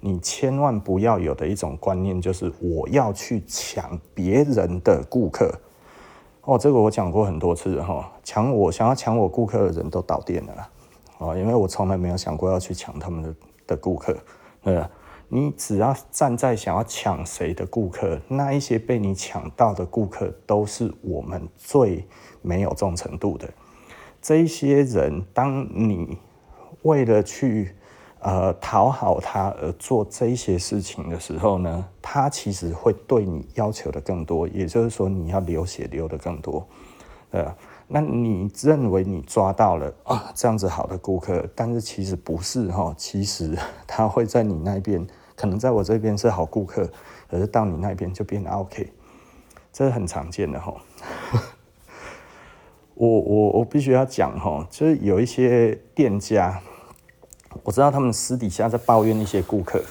[0.00, 5.50] 你千万不要有的一种观念就是我要去抢别人的顾客。
[6.42, 10.68] 哦，这个我讲过很多次哈，抢我想要抢我顾客的人都倒店了
[11.16, 13.34] 哦，因为我从来没有想过要去抢他们的
[13.68, 14.14] 的顾客，
[14.62, 14.90] 对吧？
[15.28, 22.04] 你只要站在想要抢谁的顾客，那一些被你抢到的顾客都是我们最
[22.42, 23.48] 没有忠诚度的。
[24.20, 26.18] 这一些人，当你
[26.82, 27.74] 为了去
[28.20, 36.66] 呃讨好他而做这一些事情的时候呢，他其实会对你要求的更多，也就是说你要流血流的更多。
[37.30, 37.54] 呃，
[37.86, 45.06] 那你认为你抓到了啊这样子好的顾客，但是其实不是哈，其实他会在你那边。
[45.36, 46.86] 可能在我这边是好顾客，
[47.26, 48.92] 可是到你那边就变 OK，
[49.72, 50.74] 这是很常见的哈。
[52.92, 56.60] 我我我必须要讲哈，就是有一些店家，
[57.62, 59.82] 我知道他们私底下在抱怨一些顾客，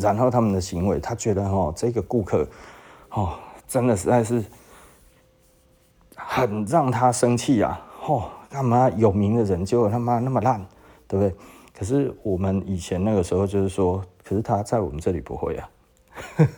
[0.00, 2.46] 然后他们的行为，他觉得哈这个顾客
[3.10, 4.44] 哦真的实在是
[6.14, 7.80] 很让他生气啊！
[8.06, 10.64] 哦，干嘛有名的人就他妈那么烂，
[11.06, 11.34] 对不对？
[11.78, 15.70] 可是我们以前那个时候就是说，可是他在我们这里不会啊。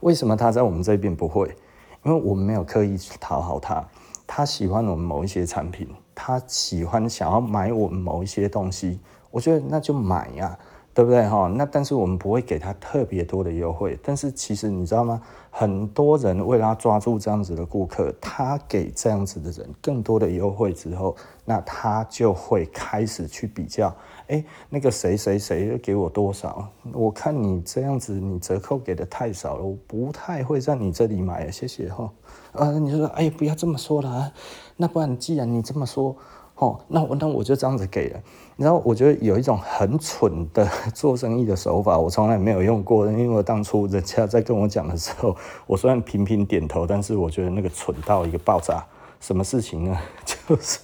[0.00, 1.54] 为什么他在我们这边不会？
[2.02, 3.86] 因为我们没有刻意讨好他。
[4.26, 8.98] 他喜欢我们某一些产品，他喜欢想要买我们某一些东西，
[9.30, 10.58] 我觉得那就买呀，
[10.94, 11.48] 对不对哈？
[11.48, 15.20] 那但是我们不会给他特别多的优惠，但是其实你知道吗？
[15.50, 23.94] 很多人为了要抓住这样子的顾客，他给这样子的人更多的优惠之后，那他就会开始去比较。
[24.28, 26.66] 哎，那个谁谁谁给我多少？
[26.92, 32.10] 我看你这样子，你折扣给的太少了，我不太会在你这里买，谢谢哈。
[32.52, 34.32] 呃，你说，哎，不要这么说了。
[34.76, 36.16] 那不然，既然你这么说，
[36.56, 38.20] 哦，那我那我就这样子给了。
[38.56, 40.64] 然后我觉得有一种很蠢的
[40.94, 43.10] 做生意的手法，我从来没有用过。
[43.10, 45.36] 因为当初人家在跟我讲的时候，
[45.66, 48.84] 我虽然频频点头，但是我觉得那个蠢到一个爆炸。
[49.20, 49.98] 什么事情呢？
[50.24, 50.78] 就是。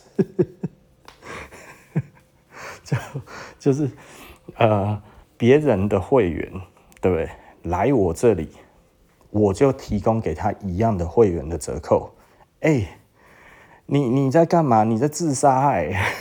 [2.82, 2.96] 就
[3.60, 3.88] 就是
[4.56, 5.00] 呃，
[5.36, 6.50] 别人的会员，
[7.00, 7.30] 对不对？
[7.62, 8.48] 来我这里，
[9.30, 12.10] 我就提供给他一样的会员的折扣。
[12.62, 12.99] 哎，
[13.92, 14.84] 你你在干嘛？
[14.84, 16.12] 你在自杀哎！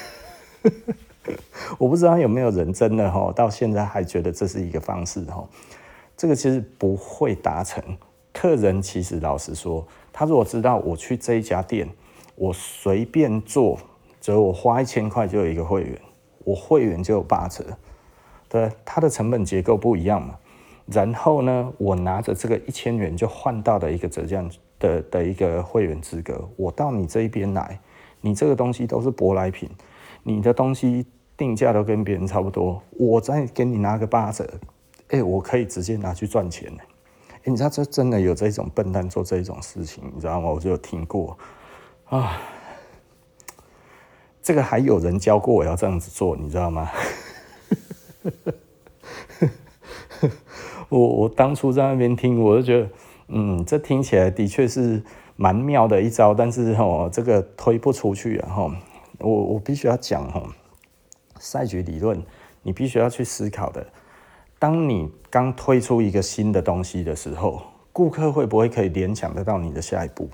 [1.77, 5.47] 我不知道有没有人真的哈，到现在还觉得这是一个方式哈。
[6.17, 7.83] 这个其实不会达成。
[8.33, 11.87] 客人其实老实说，他如果知道我去这一家店，
[12.33, 13.77] 我随便做，
[14.19, 15.95] 只要我花一千块就有一个会员。
[16.43, 17.63] 我会员就有八折，
[18.47, 20.35] 对，它的成本结构不一样嘛。
[20.91, 24.43] 然后呢，我拿着这个一千元就换到了一个折价
[24.79, 26.49] 的的一个会员资格。
[26.55, 27.79] 我到你这一边来，
[28.21, 29.69] 你这个东西都是舶来品，
[30.23, 31.05] 你的东西
[31.37, 34.49] 定价都跟别人差不多，我再给你拿个八折，
[35.09, 36.71] 哎，我可以直接拿去赚钱。
[36.79, 40.49] 哎，你知道这真的有这种笨蛋做这种事情，你知道吗？
[40.49, 41.37] 我就有听过
[42.05, 42.41] 啊。
[44.41, 46.89] 这个还有人教过我要这样子做，你知道吗？
[50.89, 52.89] 我我当初在那边听，我就觉得，
[53.27, 55.01] 嗯，这听起来的确是
[55.35, 58.75] 蛮妙的一招，但是哦，这个推不出去啊，哈，
[59.19, 60.43] 我我必须要讲哈，
[61.39, 62.21] 赛局理论，
[62.63, 63.85] 你必须要去思考的。
[64.57, 67.61] 当你刚推出一个新的东西的时候，
[67.93, 70.29] 顾客会不会可以联想得到你的下一步？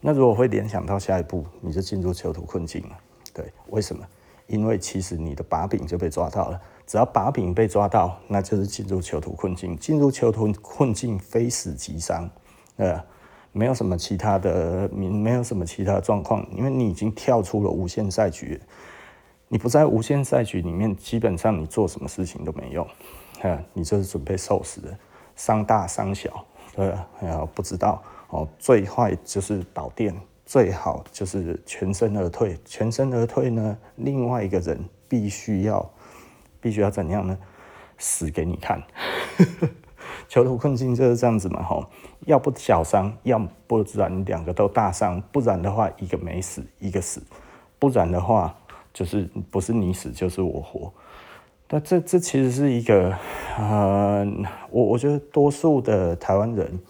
[0.00, 2.96] 那如果会联想到下一步，你就进入囚徒困境了。
[3.34, 4.02] 对，为什么？
[4.46, 9.76] 因为其实你的把柄就被抓到了，只要把柄被抓到，那就是进入囚徒困境。
[9.76, 12.28] 进入囚徒困境，非死即伤，
[12.78, 13.00] 呃，
[13.52, 18.60] 没有什么其他的，没有什么其他状况，因为你已经跳出了无限赛局。
[19.46, 22.84] 你不在无限赛局里面，基本上你做什么事情都没用，
[23.42, 24.98] 呃，你就是准备受死的，
[25.36, 30.12] 伤大伤小，对，呃，不知道哦，最坏就是倒电。
[30.44, 35.88] 最好就是全身而退，全身而退呢，另外一个人必须要，
[36.60, 37.36] 必须要怎样呢？
[37.98, 38.82] 死给你看。
[40.28, 41.84] 囚徒困境就是这样子嘛，吼，
[42.26, 47.20] 要不小伤，要不然两个都大伤，不然的话一个没死，一个死，
[47.78, 48.54] 不然的话
[48.92, 50.92] 就是不是你死就是我活。
[51.66, 53.16] 但这这其实是一个，
[53.58, 54.26] 呃，
[54.70, 56.80] 我我觉得多数的台湾人。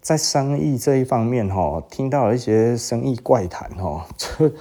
[0.00, 4.52] 在生意这一方面，哈，听到一些生意怪谈，哈，这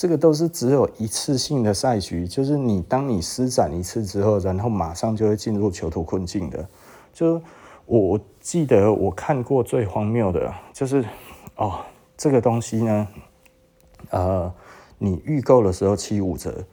[0.00, 6.66] 这个都是只有一次性的赛局，就是你当你施展一次之后，然后马上就会进入囚徒困境的。
[7.12, 7.38] 就
[7.84, 11.04] 我记得我看过最荒谬的，就是
[11.56, 11.80] 哦，
[12.16, 13.08] 这个东西呢，
[14.08, 14.50] 呃，
[14.96, 16.64] 你预购的时候七五折，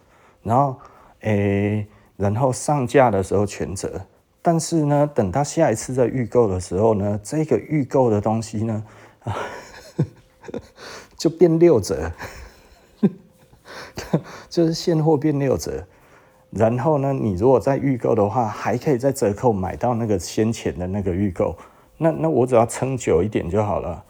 [0.41, 0.77] 然后
[1.19, 1.85] 诶，
[2.15, 3.99] 然后上架的时候全折。
[4.41, 8.83] 但是呢，等到下一次在预购的时候呢，这个预购的东西呢，
[9.25, 9.35] 啊，
[11.17, 12.09] 就变六折，
[14.49, 15.83] 就是现货变六折。
[16.49, 21.55] 然后呢，你如果在预购的话，还可以再折扣买到那个先前的那个预购。
[21.97, 24.03] 那那我只要撑久一点就好了。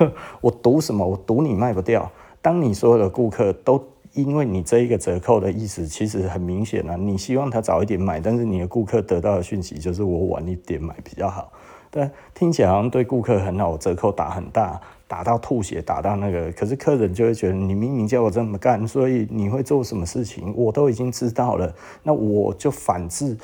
[0.40, 1.06] 我赌什么？
[1.06, 2.10] 我赌你卖不掉。
[2.40, 3.82] 当你所有的顾客都。
[4.12, 11.52] 因为你这一个折扣的意思其实很明显啊，你希望他早一点买，但是你的顾客得到的讯息就是我晚一点买比较好。
[11.92, 23.36] 但听起来好像对顾客很好，折扣打很大，打到吐血，打到那个，可是客人就会觉得你明明叫我这么干，所以你会做什么事情，我都已经知道了，那我就反制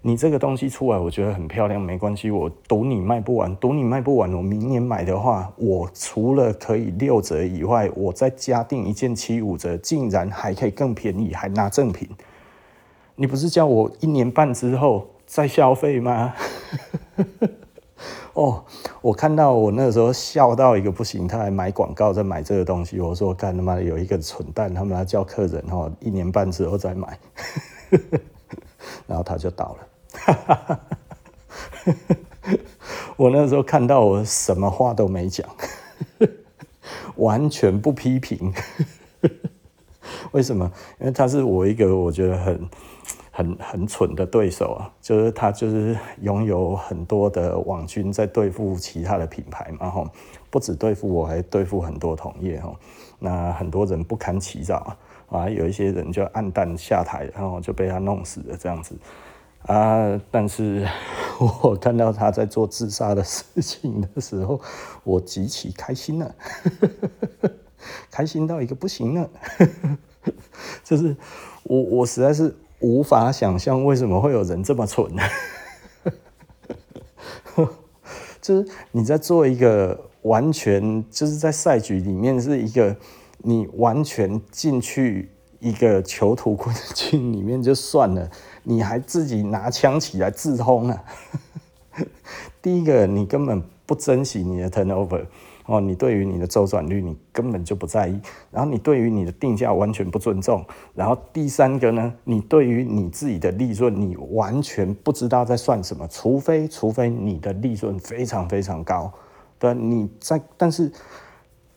[0.00, 12.08] 你这个东西出来，我觉得很漂亮，没关系，我赌你卖不完，赌你卖不完，我明年买的话，我除了可以六折以外，我再加订一件七五折，竟然还可以更便宜，还拿赠品。
[13.16, 16.32] 你不是叫我一年半之后再消费吗？
[18.38, 18.64] 哦，
[19.02, 27.18] 我看到我那时候笑到一个不行，他还买广告在买这个东西，我说干他妈有一个蠢蛋，他们来叫客人哦，一年半之后再买，
[29.08, 30.80] 然后他就倒了。
[33.16, 35.44] 我那时候看到我什么话都没讲，
[37.16, 38.54] 完全不批评。
[40.30, 40.70] 为什么？
[41.00, 42.68] 因为他是我一个我觉得很。
[43.38, 50.10] 很很蠢的对手啊，就是他就是拥有很多的网军在对付其他的品牌嘛，吼，
[50.50, 52.74] 不止对付我，还对付很多同业吼。
[53.20, 54.96] 那很多人不堪其扰
[55.30, 58.96] 啊，有一些人就黯淡下台，然后就被他弄死了这样子
[59.62, 60.20] 啊。
[60.32, 60.84] 但是
[61.62, 64.60] 我看到他在做自杀的事情的时候，
[65.04, 66.34] 我极其开心了，
[68.10, 69.30] 开心到一个不行了，
[70.82, 71.16] 就是
[71.62, 72.52] 我我实在是。
[72.80, 75.10] 无法想象为什么会有人这么蠢，
[78.40, 82.96] 就是你在做一个完全就是在赛局里面是一个
[83.38, 88.30] 你完全进去一个囚徒困境里面就算了，
[88.62, 91.04] 你还自己拿枪起来自轰啊！
[92.62, 95.26] 第一个，你根本不珍惜你的 turnover。
[95.68, 98.18] 哦，你对于你的周转率你根本就不在意，
[98.50, 109.12] 然后你对于你的定价完全不尊重，然后第三个呢，你对于你自己的利润你完全不知道在算什么，除非除非你的利润非常非常高，
[109.58, 110.90] 对，你在，但是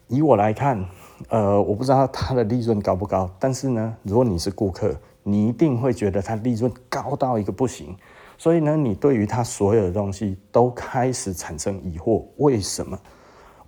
[0.07, 0.81] 以我来看，
[1.27, 7.93] 呃，我不知道他的利润高不高，但是呢，如果你是顾客，你一定会觉得他利润高到一个不行，
[8.37, 12.97] 所以呢，你对于他所有的东西都开始产生疑惑，为什么？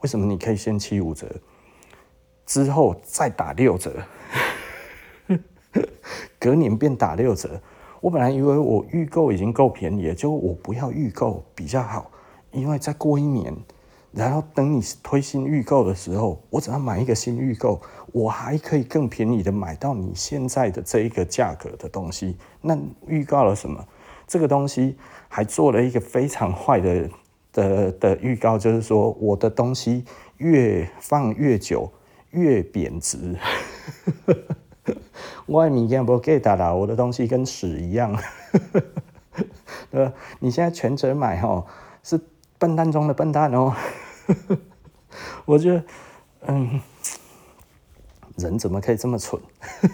[0.04, 1.26] 为什么你可以先七五折，
[2.46, 4.04] 之后再打六折，
[6.38, 7.62] 隔年变打六折？
[8.02, 12.12] 我本来以为我预购已经够便宜了，就我不要预购比较好，
[12.52, 13.56] 因为再过一年，
[14.12, 22.36] 然后等你推新预购的时候，我只要买一个新预购，我还可以更便宜的买到你现在的这一个价格的东西。
[22.60, 23.88] 那预告了什么？
[24.28, 24.98] 这个东西
[25.30, 27.10] 还做了一个非常坏的。
[27.54, 30.04] 的的预告就是说，我的东西
[30.38, 31.90] 越放越久
[32.32, 33.38] 越贬值。
[35.46, 38.18] 我明天不给他了，我的东西跟屎一样。
[39.92, 40.14] 对吧？
[40.40, 41.66] 你现在全责买哦，
[42.02, 42.20] 是
[42.58, 43.74] 笨蛋中的笨蛋哦。
[45.46, 45.84] 我觉得，
[46.48, 46.82] 嗯，
[48.38, 49.40] 人怎么可以这么蠢？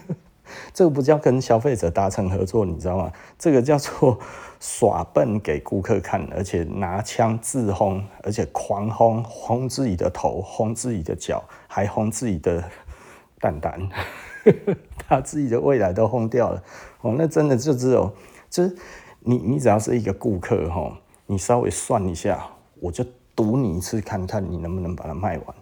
[0.74, 3.12] 这个不叫跟消费者达成合作，你知道吗？
[3.38, 4.18] 这个叫做。
[4.60, 12.62] 耍笨给顾客看，而且拿枪自轰，而且狂轰，轰自己的头，轰自己的脚，还轰自己的
[13.40, 13.80] 蛋蛋，
[15.08, 16.64] 他自己的未来都轰掉了。
[17.02, 18.12] 哦，那真的就只有，
[18.50, 18.76] 就是
[19.22, 20.92] 你，你只要是一个顾客，哈，
[21.26, 22.46] 你稍微算一下，
[22.82, 25.56] 我就赌你一次，看看你能不能把它卖完。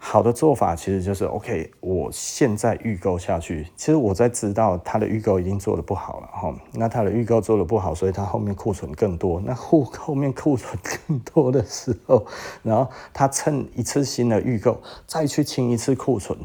[0.00, 3.66] 好的做法其实就是，OK，我现在预购下去。
[3.76, 9.40] 其实我在知道他的预购已经做得不好了哈，那他的预购做得不好，所以他后面库存更多。
[9.44, 12.24] 那后后面库存更多的时候，
[12.62, 16.38] 然后他趁一次新的预购再去清一次库存，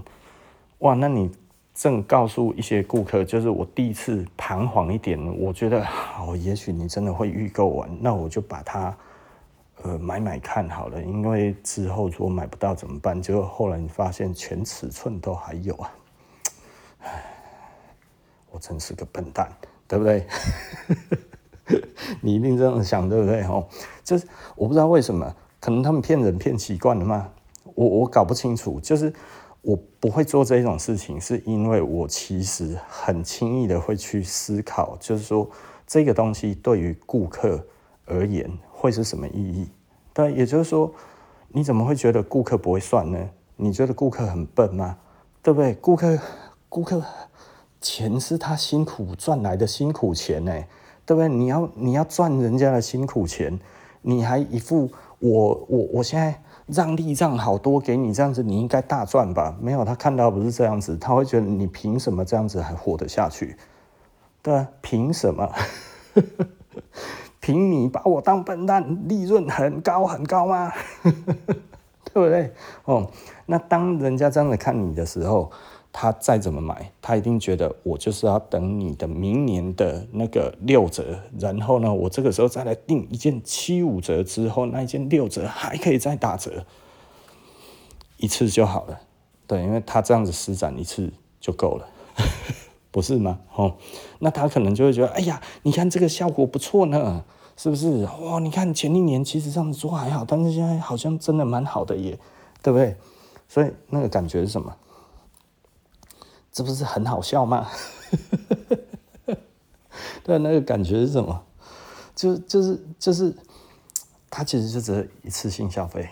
[0.80, 1.32] 哇，那你
[1.76, 5.86] 正告诉一些顾客，就是我第一次彷徨一点，我觉得
[6.20, 8.98] 哦，也许你真的会预购完，那我就把它。
[9.84, 13.22] 呃，买买看好了，因为之后如果买不到怎么办？
[13.22, 15.94] 结果后来你发现全尺寸都还有啊！
[17.02, 17.24] 唉，
[18.50, 19.52] 我真是个笨蛋，
[19.86, 20.26] 对不对？
[22.22, 23.42] 你一定这样想，对不对？
[23.44, 23.68] 哦，
[24.06, 27.30] 就是我不知道为什么，可能他们骗人骗习惯了嘛。
[27.76, 29.14] 我我搞不清楚，就是
[29.62, 35.50] 我不会做这种事情，是因为我其实很轻易的会去思考，就是说
[35.86, 37.66] 这个东西对于顾客
[38.06, 38.50] 而言。
[38.84, 39.70] 会是什么意义？
[40.14, 40.92] 对，也就是说，
[41.48, 43.18] 你怎么会觉得顾客不会算呢？
[43.56, 44.98] 你觉得顾客很笨吗？
[45.42, 45.74] 对不对？
[45.76, 46.20] 顾客，
[46.68, 47.02] 顾客，
[47.80, 50.52] 钱是他辛苦赚来的辛苦钱呢，
[51.06, 51.30] 对不对？
[51.30, 53.58] 你要你要赚人家的辛苦钱，
[54.02, 59.56] 你还一副我我我现在让利让好多给你，这样子你应该大赚吧？
[59.62, 63.56] 没有，他看到不是这样子，他会觉得你凭什么这样子还活得下去？
[64.42, 65.50] 对，凭什么？
[67.44, 70.72] 凭你把我当笨蛋，利润很高很高吗？
[72.14, 72.50] 对不对？
[72.86, 73.12] 哦，
[73.48, 75.52] 那当人家这样子看你的时候，
[75.92, 86.66] 他再怎么买，他一定觉得我就是要等你的明年的那个六折，然后呢，我这个时候再来订一件七五折之后，那一件六折还可以再打折，
[88.16, 89.02] 一次就好了。
[89.46, 91.86] 对，因为他这样子施展一次就够了，
[92.94, 93.40] 不是吗？
[93.56, 93.76] 哦，
[94.20, 97.26] 那他可能就会觉得，哎呀，你看这个效果不错呢，
[97.58, 98.06] 是不是？
[98.22, 102.20] 哇，你看前一年其实这样子做还好，但是现在好像真的蛮好的耶，
[102.62, 102.96] 对不对？
[103.50, 104.78] 所以那个感觉是什么？
[106.52, 107.68] 这不是很好笑吗？
[110.24, 111.44] 对，那个感觉是什么？
[112.16, 113.36] 就就是就是，
[114.30, 116.08] 他其实就只是一次性消费，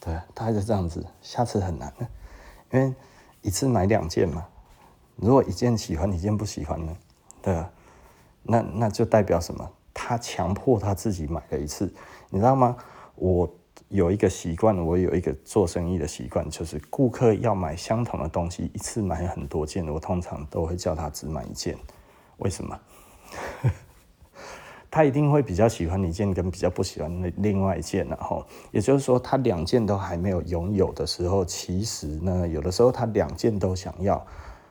[0.00, 1.94] 对，他还是这样子，下次很难，
[2.72, 2.92] 因为
[3.42, 4.44] 一次买两件嘛。
[5.18, 6.96] 如果一件喜欢，一件不喜欢呢？
[7.42, 7.70] 对啊，
[8.42, 9.70] 那那就代表什么？
[9.92, 11.92] 他强迫他自己买了一次，
[12.30, 12.76] 你知道吗？
[13.16, 13.48] 我。
[13.90, 21.74] 有一个习惯，我有一个做生意的习惯，就是顾客要买相同的东西，一次买很多件，我通常都会叫他只买一件。
[22.36, 22.78] 为什么？
[24.90, 34.22] 他一定会比较喜欢一件，跟比较不喜欢的另外一件，然后也就是说，他两件都还没有拥有的时候，其实呢，有的时候他两件都想要，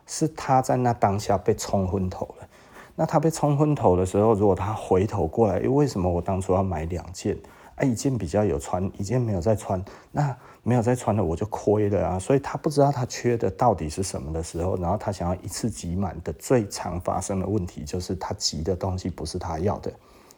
[0.08, 2.48] 是他在那当下被冲昏头了。
[2.96, 7.38] 那他被冲昏头的时候，如果他回头过来，诶，为什么我当初要买两件？
[7.76, 9.80] 啊，一件比较有穿，一件没有在穿，
[10.12, 12.18] 那没有在穿的我就亏了啊！
[12.18, 19.94] 所以他不知道他缺的到底是什么的时候，然后他想要一次挤满的最常发生的问题就是他挤的东西不是他要的，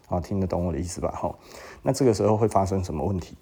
[0.10, 1.14] 啊，听得懂我的意思吧？
[1.16, 1.34] 吼，
[1.82, 3.38] 那这个时候会发生什么问题？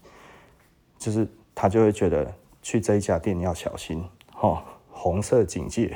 [0.99, 4.59] 就是他就会觉得去这一家店要小心，吼，
[4.97, 5.95] 红色警戒，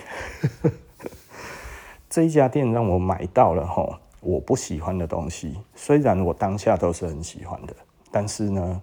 [2.08, 7.74] 这一家店让我买到了，吼，我不喜欢的东西，虽然我当下都是很喜欢的。
[8.14, 8.82] 但是呢，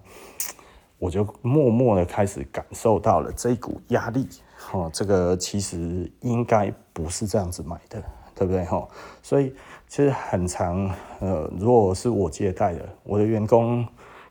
[0.97, 4.27] 我就默默的开始感受到了这一股压力，
[4.71, 8.03] 哦，这个其实应该不是这样子买的，
[8.33, 8.65] 对不对？
[8.65, 8.87] 哈，
[9.21, 9.53] 所以
[9.87, 10.89] 其实很长，
[11.19, 13.87] 呃，如果是我接待的，我的员工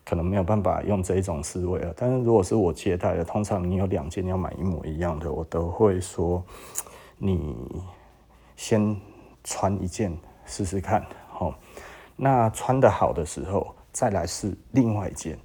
[0.09, 1.93] 可能没有办法用这一种思维了。
[1.97, 6.43] 但是如果是我接待的，通常你有两件要买一模一样的，我都会说，
[7.19, 7.55] 你
[8.57, 8.97] 先
[9.45, 11.53] 穿一件试试看，好，
[12.17, 13.75] 那穿得好的时候。
[13.91, 15.37] 再来试另外一件，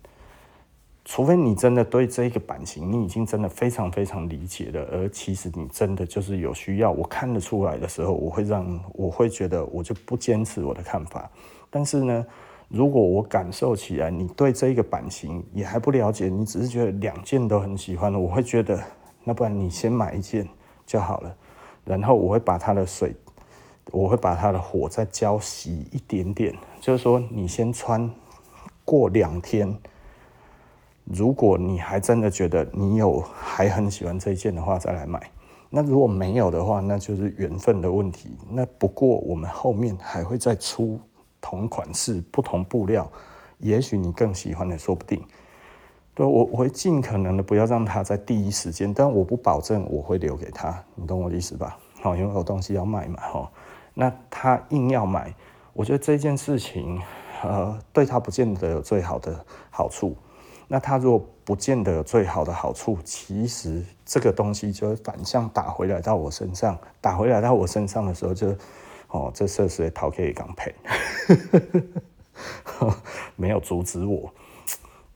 [1.05, 11.27] 除非你真的对这个版型你已经真的非常非常理解了，而其实你真的就是有需要，我看得出来的时候，我会让我会觉得我就不坚持我的看法。
[11.71, 12.25] 但是呢，
[12.73, 18.83] 如果我感受起来你对这个版型也还不了解，你只是觉得两件都很喜欢，我会觉得
[19.23, 20.47] 那不然你先买一件
[20.85, 21.35] 就好了，
[21.85, 23.15] 然后我会把它的水，
[23.91, 28.11] 我会把它的火再浇熄一点点，就是说你先穿。
[28.85, 29.77] 过两天，
[31.05, 35.31] 如果你还真的觉得你有还很喜欢这一件的话，再来买。
[35.69, 38.35] 那如果没有的话，那就是缘分的问题。
[38.51, 40.99] 那不过我们后面还会再出
[41.53, 43.09] 同款式、不同布料，
[43.59, 45.23] 也许你更喜欢的说不定。
[46.15, 50.83] 对，我我会尽可能的不要让他在第一时间，但我不保证我会留给他。
[50.95, 51.77] 你懂我的意思吧？
[52.01, 53.19] 好，因为有东西要卖嘛。
[53.21, 53.51] 哈，
[53.93, 55.33] 那他硬要买，
[55.73, 56.99] 我觉得这件事情。
[57.43, 60.15] 呃，对他不见得有最好的好处。
[60.69, 66.77] 那他如果不见得有最好的好处，其实这个东西就会反向打回来到我身上。
[67.01, 68.55] 打回来到我身上的时候，就
[69.13, 70.73] 哦，这设施也逃可以港赔，
[73.37, 74.33] 没有阻止我，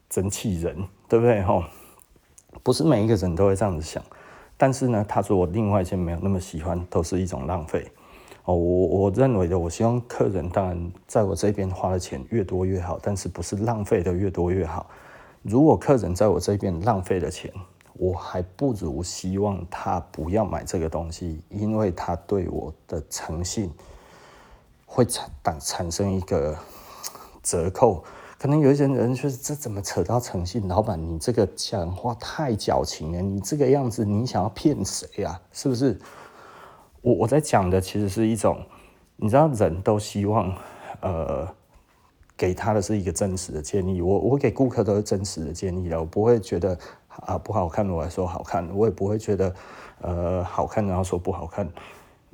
[0.07, 1.41] 真气人，对不对？
[1.41, 1.67] 哈，
[2.61, 4.03] 不是每一个人都会这样子想。
[4.55, 7.87] 但是呢，他说我另外一件没有那么喜欢，都是一种浪费。
[8.45, 14.87] 哦，我我认为的，我希望客人当然在我这边花的钱越多越好，但是不是浪费的越多越好。
[15.41, 17.51] 如果客人在我这边浪费了钱，
[17.97, 23.71] 我还不如希望他不要买这个东西，因为他对我的诚信
[24.85, 25.29] 会产
[25.59, 26.57] 产生一个
[27.41, 28.03] 折扣。
[28.39, 30.67] 可能有一些人说，这怎么扯到诚信？
[30.67, 35.41] 老板，你这个讲话太矫情了，你这个样子，你想要骗谁啊？
[35.51, 35.99] 是不是？
[37.01, 38.63] 我我在讲的其实是一种，
[39.15, 40.55] 你知道，人都希望，
[41.01, 41.47] 呃，
[42.35, 44.03] 给他的是一个真实的建议。
[44.03, 46.77] 我我给顾客都是真实的建议的，我不会觉得
[47.25, 49.53] 啊不好看，我来说好看，我也不会觉得
[50.01, 51.67] 呃好看然后说不好看，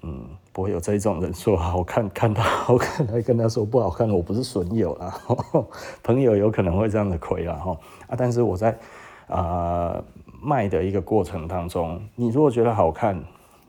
[0.02, 5.18] 嗯，不会有这种人说好看看到好看还跟他说不好看，我不是损友啦，
[6.04, 7.78] 朋友有可能会这样的亏了哈
[8.08, 8.78] 啊，但是我在
[9.28, 10.04] 啊、
[10.42, 13.24] 卖的一个过程当中，你如果觉得好看。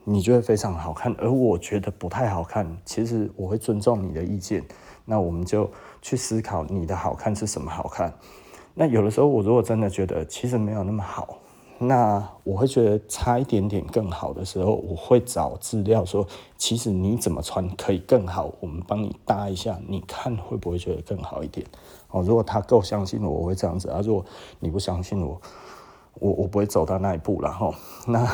[0.07, 2.77] 你觉得非常好看，而我觉得不太好看。
[2.85, 4.63] 其实我会尊重你的意见，
[5.03, 5.67] 那我们就
[5.99, 8.13] 去思考你的好看是什么好看。
[8.75, 11.37] 那有的时候我如果真的觉得其实没有那么好，
[11.79, 21.65] 那我会觉得差一点点更好的时候，我会找资料说，其实你怎么穿可以更好，我们帮你搭一下，你看会不会觉得更好一点？
[22.11, 24.25] 哦，如果他够相信我，我会这样子啊；如果
[24.59, 25.41] 你不相信我，
[26.15, 27.73] 我我不会走到那一步了哈。
[28.07, 28.27] 那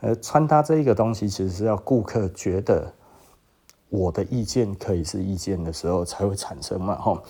[0.00, 2.92] 呃，穿搭这一个东西，其实是要顾客觉得
[3.88, 7.20] 我的意见可以是意见的时候才会产生嘛哈。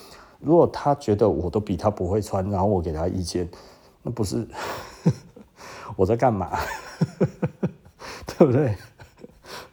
[0.41, 3.49] 如果他觉得我都比他不会穿，然后我给他意见，
[4.03, 4.47] 那不是
[5.97, 6.51] 我在干嘛？
[8.39, 8.77] 对不对？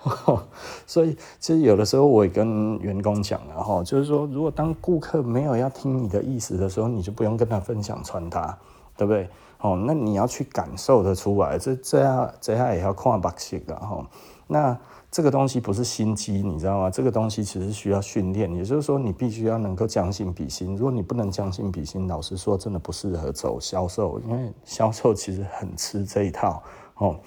[0.87, 8.57] 所以其实有的时候我也跟员工讲了哈，就是说，如果当顾客没有要听你的意思的时候，你就不用跟他分享穿搭，
[8.95, 9.27] 对不对？
[9.59, 14.05] 哦，那你要去感受得出来，这这样这样也要看把戏的哈。
[14.47, 14.77] 那
[15.15, 16.89] 这个东西不是心机，你知道吗？
[16.89, 20.75] 这个东西其实需要训练，也就是说，你必须要能够将心比心。
[20.75, 26.61] 如果你不能将心比心，老实说，真的不适合走销售，因为销售其实很吃这一套
[26.95, 27.17] 哦。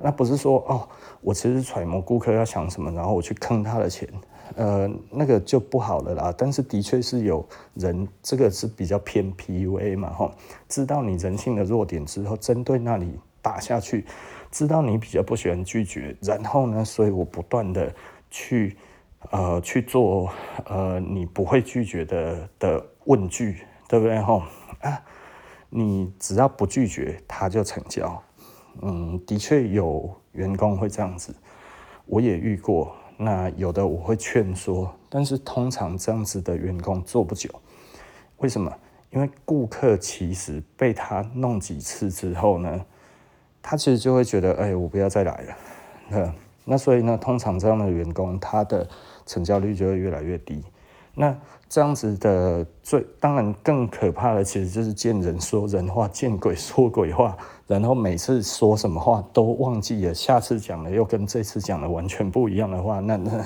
[0.00, 0.88] 那不是说哦，
[1.20, 4.08] 我其实揣摩顾客要想什么，然后我去坑他的钱，
[4.56, 6.34] 呃，那个就不好了啦。
[6.36, 10.32] 但是的确是有人，这个是比较偏 PUA 嘛，吼，
[10.68, 14.04] 知道你人性的弱点之后，针对那里打下去。
[14.56, 17.94] 知道你比较不喜欢拒绝，然后呢，所以我不断的
[18.30, 18.74] 去
[19.30, 20.30] 呃去做
[20.64, 24.42] 呃你不会拒绝的的问句，对不对吼？
[24.80, 24.98] 啊，
[25.68, 28.22] 你只要不拒绝，他就成交。
[28.80, 31.34] 嗯，的确有员工会这样子，
[32.06, 32.96] 我也遇过。
[33.18, 37.50] 那有的我会劝说，但是通常这样子的员工做不久。
[38.38, 38.74] 为什么？
[39.10, 42.86] 因为顾客其实被他弄几次之后呢，
[43.68, 45.42] 他其实就会觉得，哎，我不要再来
[46.12, 46.32] 了。
[46.64, 48.88] 那所以呢，通常这样的员工，他的
[49.26, 50.62] 成交率就会越来越低。
[51.14, 51.36] 那
[51.68, 57.36] 这样子的最当然更可怕的，其实就是见人说人话，见鬼说鬼话，
[57.66, 63.44] 然后每次说什么话都忘记了，下次讲的又跟这次讲的完全不一样的话，那 那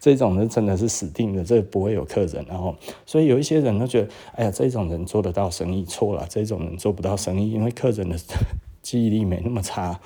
[0.00, 2.44] 这种人真的是死定了，这不会有客人。
[2.48, 2.74] 然后，
[3.06, 8.16] 所以有一些人都觉得，哎呀，这种人做得到生意，错了，这种人做不到生意，因为客人的。
[8.82, 10.00] 记忆力没那么差，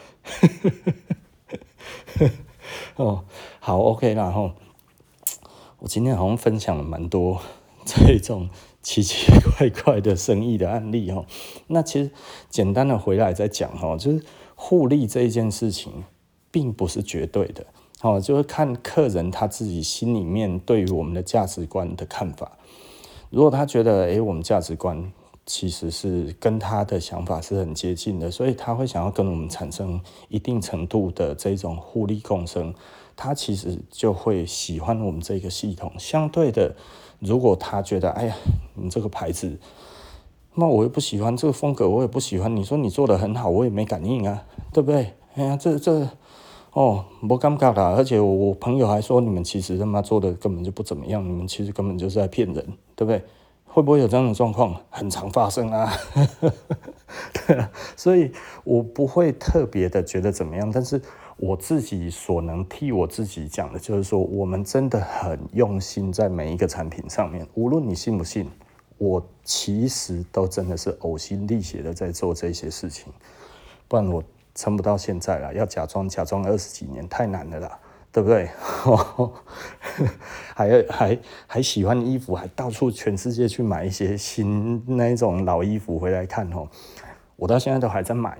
[2.96, 3.24] 哦，
[3.58, 4.52] 好，OK 啦，然后
[5.78, 7.40] 我今天好像分享了蛮多
[7.86, 8.50] 这种
[8.82, 11.24] 奇奇怪怪的生意的案例哦。
[11.68, 12.10] 那其实
[12.50, 14.22] 简单的回来再讲哈，就是
[14.54, 16.04] 互利这一件事情
[16.50, 17.66] 并不是绝对的
[18.02, 22.52] 哦，就是看客人他自己心里面对于我们的价值观的看法。
[23.30, 25.10] 如果他觉得诶，我们价值观。
[25.46, 32.74] 其实是跟他的想法是很接近的，所以他会想要跟我们产生一定程度的这种互利共生，
[33.14, 35.92] 他其实就会喜欢我们这个系统。
[35.98, 36.74] 相对的，
[37.20, 38.34] 如果他觉得，哎呀，
[38.74, 39.56] 你这个牌子，
[40.56, 42.54] 那我又不喜欢这个风格，我也不喜欢。
[42.56, 44.42] 你说你做得很好，我也没感应啊，
[44.72, 45.12] 对不对？
[45.34, 46.08] 哎呀，这这，
[46.72, 47.94] 哦，不尴尬啦。
[47.96, 52.66] 而且我我朋友还说，你们其实他妈做的根本就不怎么样，你们其实根本就是在骗人，
[52.96, 53.22] 对不对？
[53.76, 54.74] 会不会有这样的状况？
[54.88, 55.92] 很常发生啊，
[57.46, 58.32] 对啊，所以
[58.64, 60.98] 我不会特别的觉得怎么样，但是
[61.36, 68.48] 我自己所能替我自己讲的，就是说，我们真的很用心在每一个产品上面，无论你信不信，
[68.96, 73.12] 我其实都真的是呕心沥血的在做这些事情，
[73.88, 74.24] 不然我
[74.54, 77.78] 撑不到现在了，要假装假装二十几年太难了啦。
[78.16, 78.48] 对不对？
[80.56, 86.66] 还还还喜欢衣服，还到处全世界去买一些新那种老衣服回来看哦。
[87.36, 88.38] 我到现在都还在买。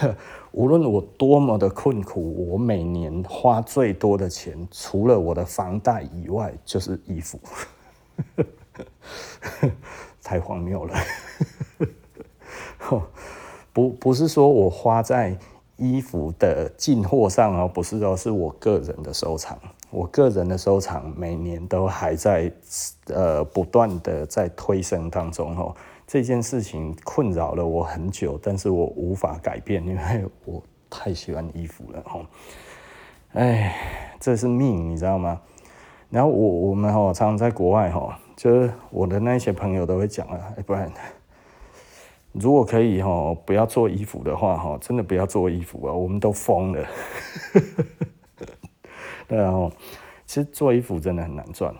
[0.52, 7.40] 无论我多么的困苦，我每年花最多的钱，除了我的房贷以外，就是衣服。
[10.22, 10.94] 太荒谬了。
[13.72, 15.34] 不不是说我花在。
[15.78, 19.58] 衣服的进货上哦，不是哦，是我个人的收藏。
[19.90, 22.52] 我个人的收藏每年都还在
[23.06, 25.74] 呃不断的在推升当中哦。
[26.06, 32.26] 这件事情困扰了我很久，但是我无法改变，因为我太喜欢衣服了哦。
[33.32, 33.74] 哎，
[34.20, 35.40] 这是命，你知道吗？
[36.10, 40.90] 然后我我们哦，常常在国外哦，就是我的那些朋友都会讲啊，哎，不然。
[42.32, 46.86] 如果可以哈，不要做衣服的话哈，真的不要做衣服啊，我们都疯了。
[49.26, 49.70] 对啊，
[50.26, 51.74] 其实做衣服真的很难赚，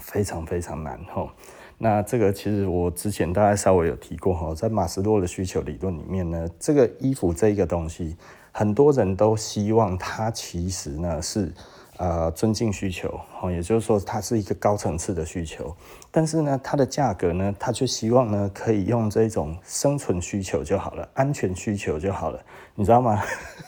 [0.00, 1.32] 非常非常难哈。
[1.78, 8.16] 那这个其实我之前大概稍微有提过哈，在马斯洛的需求理论里面呢，这个衣服这个东西，
[8.52, 11.52] 很多人都希望它其实呢是
[11.98, 15.74] 呃尊敬需求，哦，也就是说它是一个高层次的需求，
[16.10, 22.40] 但是呢，它的价格呢，它就希望呢可以用这种生存需求就好了，安全需求就好了，
[22.74, 23.22] 你知道吗？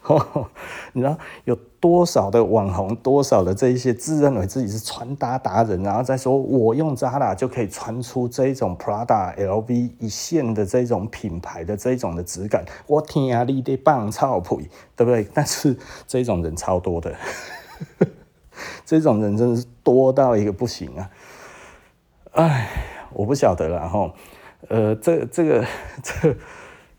[0.93, 15.27] 你知道有多少的网红，多少的这一些自认为自己是穿搭达人，然后再说我用 Zara 就可以穿出这种 Prada、LV 一线的这种品牌的这种的质感，我天啊，你得棒操腿，对不对？
[15.33, 15.77] 但是
[16.07, 17.15] 这种人超多的，
[18.85, 21.11] 这种人真的是多到一个不行啊！
[22.33, 22.69] 哎，
[23.13, 24.13] 我不晓得了哈，
[24.69, 25.65] 呃，这这个
[26.03, 26.37] 这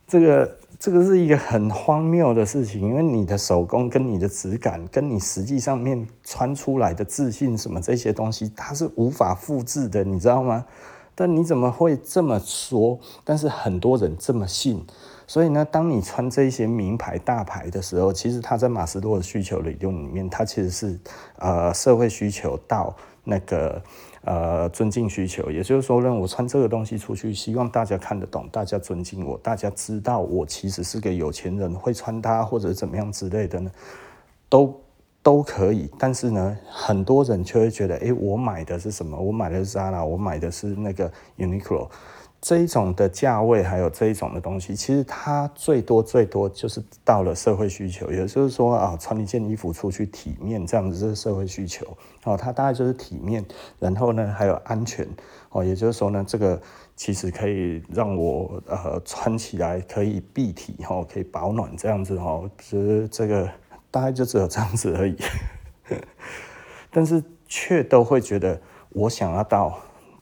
[0.08, 0.58] 这个。
[0.82, 10.66] 这个是一个很荒谬的事情，因为你的手工跟你的质感，跟你实际上面穿出来的自信什么这些东西，它是无法复制的，你知道吗？
[11.14, 12.98] 但你怎么会这么说？
[13.24, 14.84] 但是很多人这么信，
[15.28, 21.00] 所以呢，当你穿这些名牌大牌的时候，其实它在马斯洛的需求理论里面，它其实是
[21.38, 23.82] 呃社会需求到那个。
[24.24, 33.72] 呃，尊敬需求，也就是说让，我穿这个东西出去，希望大家看得懂，大家尊敬我，大家知道我其实是个有钱人，会穿搭或者怎么样之类的呢，
[34.48, 34.80] 都
[35.24, 35.90] 都可以。
[35.98, 39.18] 但是呢，很多人却会觉得，诶，我买的是什么？
[39.18, 41.90] 我买的是 Zara，我买的是那个 Uniqlo。
[42.42, 51.86] 这一种的价位，还有这一种的东西，其实它最多最多就是到了社会需求，也就是说啊，穿一件衣服出去体面，这样子是社会需求
[52.24, 52.36] 哦。
[52.36, 53.46] 它大概就是体面，
[53.78, 55.08] 然后呢还有安全
[55.52, 56.60] 哦，也就是说呢，这个
[56.96, 63.48] 其实可以让我呃穿起来可以蔽体哈，可以保暖这样子哈，其实这个
[63.92, 65.16] 大概就只有这样子而已，
[66.90, 69.78] 但是却都会觉得我想要到。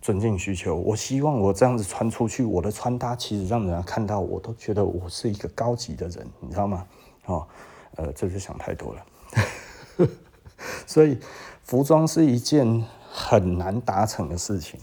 [0.09, 6.83] 尊敬需求，我希望我这样子穿出去，我的穿搭其实让人家看到，我都觉得我是一个高级的人，你知道吗？
[7.27, 7.47] 哦，
[7.95, 10.07] 呃，这是想太多了。
[10.87, 11.15] 所以，
[11.61, 14.79] 服装是一件很难达成的事情。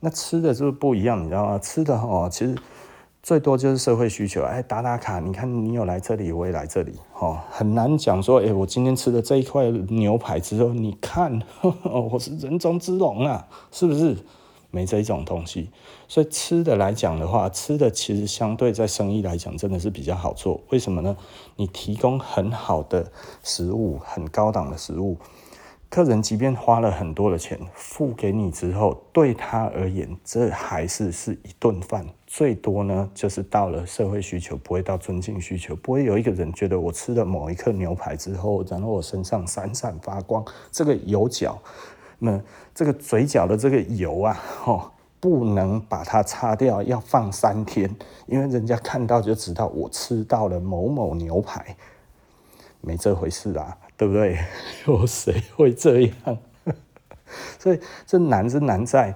[0.00, 1.58] 那吃的就是不一样，你知道吗？
[1.58, 2.56] 吃的哦，其实
[3.22, 4.42] 最多就是社会需求。
[4.42, 11.42] 哎，打打卡，你看你有来这里，我也来这里，哦，很难讲说，哎，我今天吃的这一块牛排之后，你看，
[11.84, 14.16] 我是人中之龙啊，是不是？
[14.72, 15.70] 没这一种东西，
[16.08, 20.60] 所以吃的来讲的话，吃的其实相对在生意来讲真的是比较好做。
[20.70, 21.14] 为什么呢？
[21.56, 23.12] 你提供很好的
[23.44, 25.18] 食物，很高档的食物，
[25.90, 32.06] 客人即便花了很多的钱付给你之后，对他而言，这还是是一顿饭。
[32.26, 41.60] 最多呢，就是到了社会需求，不会到尊敬需求，不会有一个人觉得我吃了某一颗牛排之后，然后我身上闪闪发光，这个有角。
[42.24, 42.40] 那
[42.72, 47.92] 这个嘴角的这个油啊， 哦，不能把它擦掉，要放三天，
[48.26, 51.76] 因为人家看到就知道我吃到了某某牛排，
[52.80, 54.38] 没这回事啊，对不对？
[54.86, 56.38] 有谁会这样？
[57.58, 59.12] 所以这难是难在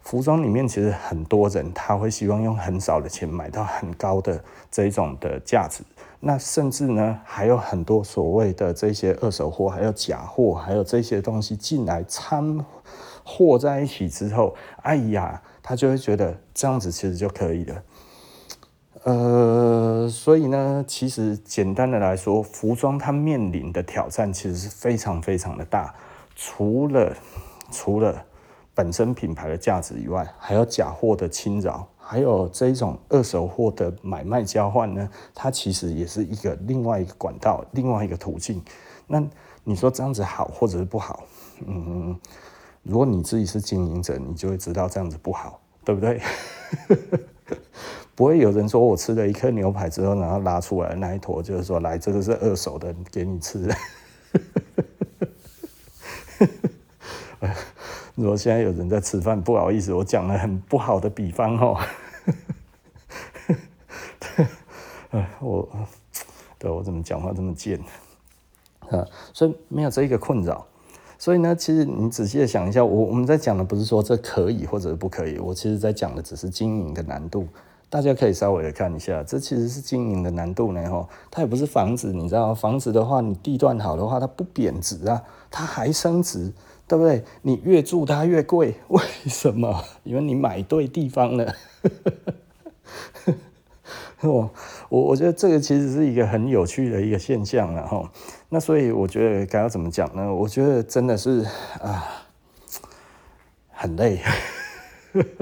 [0.00, 5.82] 服装里面，其实很多人他会希望用很少的钱买到很高的这种的价值。
[6.22, 12.62] 那甚至呢，还有很多所谓的这些二手货，还有假货，还有这些东西进来掺
[13.24, 17.82] 和在一起之后，哎呀，他就会觉得这样子其实就可以了。
[19.04, 25.94] 呃，所以呢，其实简单的来说，服装它面临的挑战其实是非常非常的大，
[26.36, 27.16] 除了
[27.70, 28.26] 除了
[28.74, 31.88] 本身品牌的价值以外，还有假货的侵扰。
[32.10, 38.60] 还有这一种二手货的买卖交换呢，它其实也是一个另外一个管道，另外一个途径。
[39.06, 39.24] 那
[39.62, 41.22] 你说这样子好或者是不好？
[41.64, 42.18] 嗯，
[42.82, 46.20] 如果你自己是经营者，你就会知道这样子不好，对不对？
[48.16, 53.76] 不会有人说我吃了一颗牛排之后，然后拉出来那一坨，就是说来这个是二手的，给你吃的。
[58.14, 61.76] 如果现在有人在吃饭，不好意思，我讲了很不好的比方哦。
[65.40, 65.68] 我，
[66.58, 67.80] 对我怎么讲话这么贱
[68.90, 69.04] 啊？
[69.32, 70.66] 所以没有这一个困扰。
[71.18, 77.46] 所以呢，其实你仔细的想一下，我我们在讲的不是说这可以或者不可以，我其实在讲的只是经营的难度。
[77.90, 80.88] 大家可以稍微的看一下，这其实是经营的难度呢。
[80.88, 86.52] 哈，它也不是房子，你知道，房子的话，你地段好的话，它不贬值啊，它还升值。
[86.90, 87.22] 对不对？
[87.42, 89.84] 你越住它越贵， 为什么？
[90.02, 91.54] 因为你买对地方了。
[94.22, 94.50] 我
[94.88, 98.10] 我我觉得这个其实是一个很有趣的一个现象了哈。
[98.48, 100.34] 那所以我觉得该要怎么讲呢？
[100.34, 101.46] 我觉得真的是
[101.80, 102.26] 啊，
[103.70, 104.20] 很累。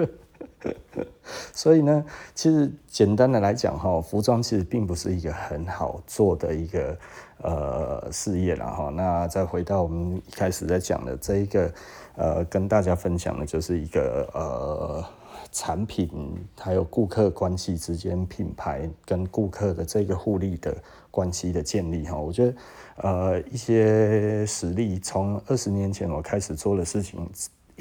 [1.55, 6.99] 所以呢，其实简单的来讲哈，服装其实并不是一个很好做的一个
[7.43, 8.89] 呃事业了哈。
[8.91, 11.73] 那再回到我们一开始在讲的这一个
[12.17, 15.05] 呃，跟大家分享的就是一个呃
[15.53, 16.11] 产品
[16.59, 20.77] 还有顾客关系之间，品牌跟顾客的这个互利的
[21.11, 22.17] 关系的建立哈。
[22.17, 22.55] 我觉得
[22.97, 27.29] 呃一些实例，从二十年前我开始做的事情。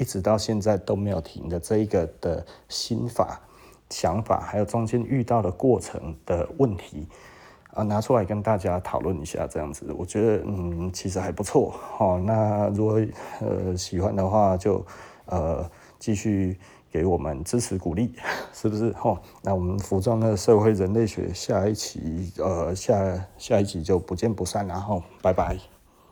[0.00, 3.40] 一直到现在都没有停的这一个的心法、
[3.90, 7.08] 想法，还有中间遇到的过程的问题
[7.74, 12.20] 啊，拿出来跟大家讨论一下，这样子，我觉得嗯，其实还不错哦。
[12.24, 13.00] 那如果
[13.40, 14.84] 呃喜欢的话就，
[15.26, 15.64] 呃
[15.98, 16.58] 继续
[16.90, 18.14] 给我们支持鼓励，
[18.52, 18.94] 是不是？
[19.02, 25.77] 哦，那我们服装的社会人类学下一期呃下下一集就不见不散，然后拜拜。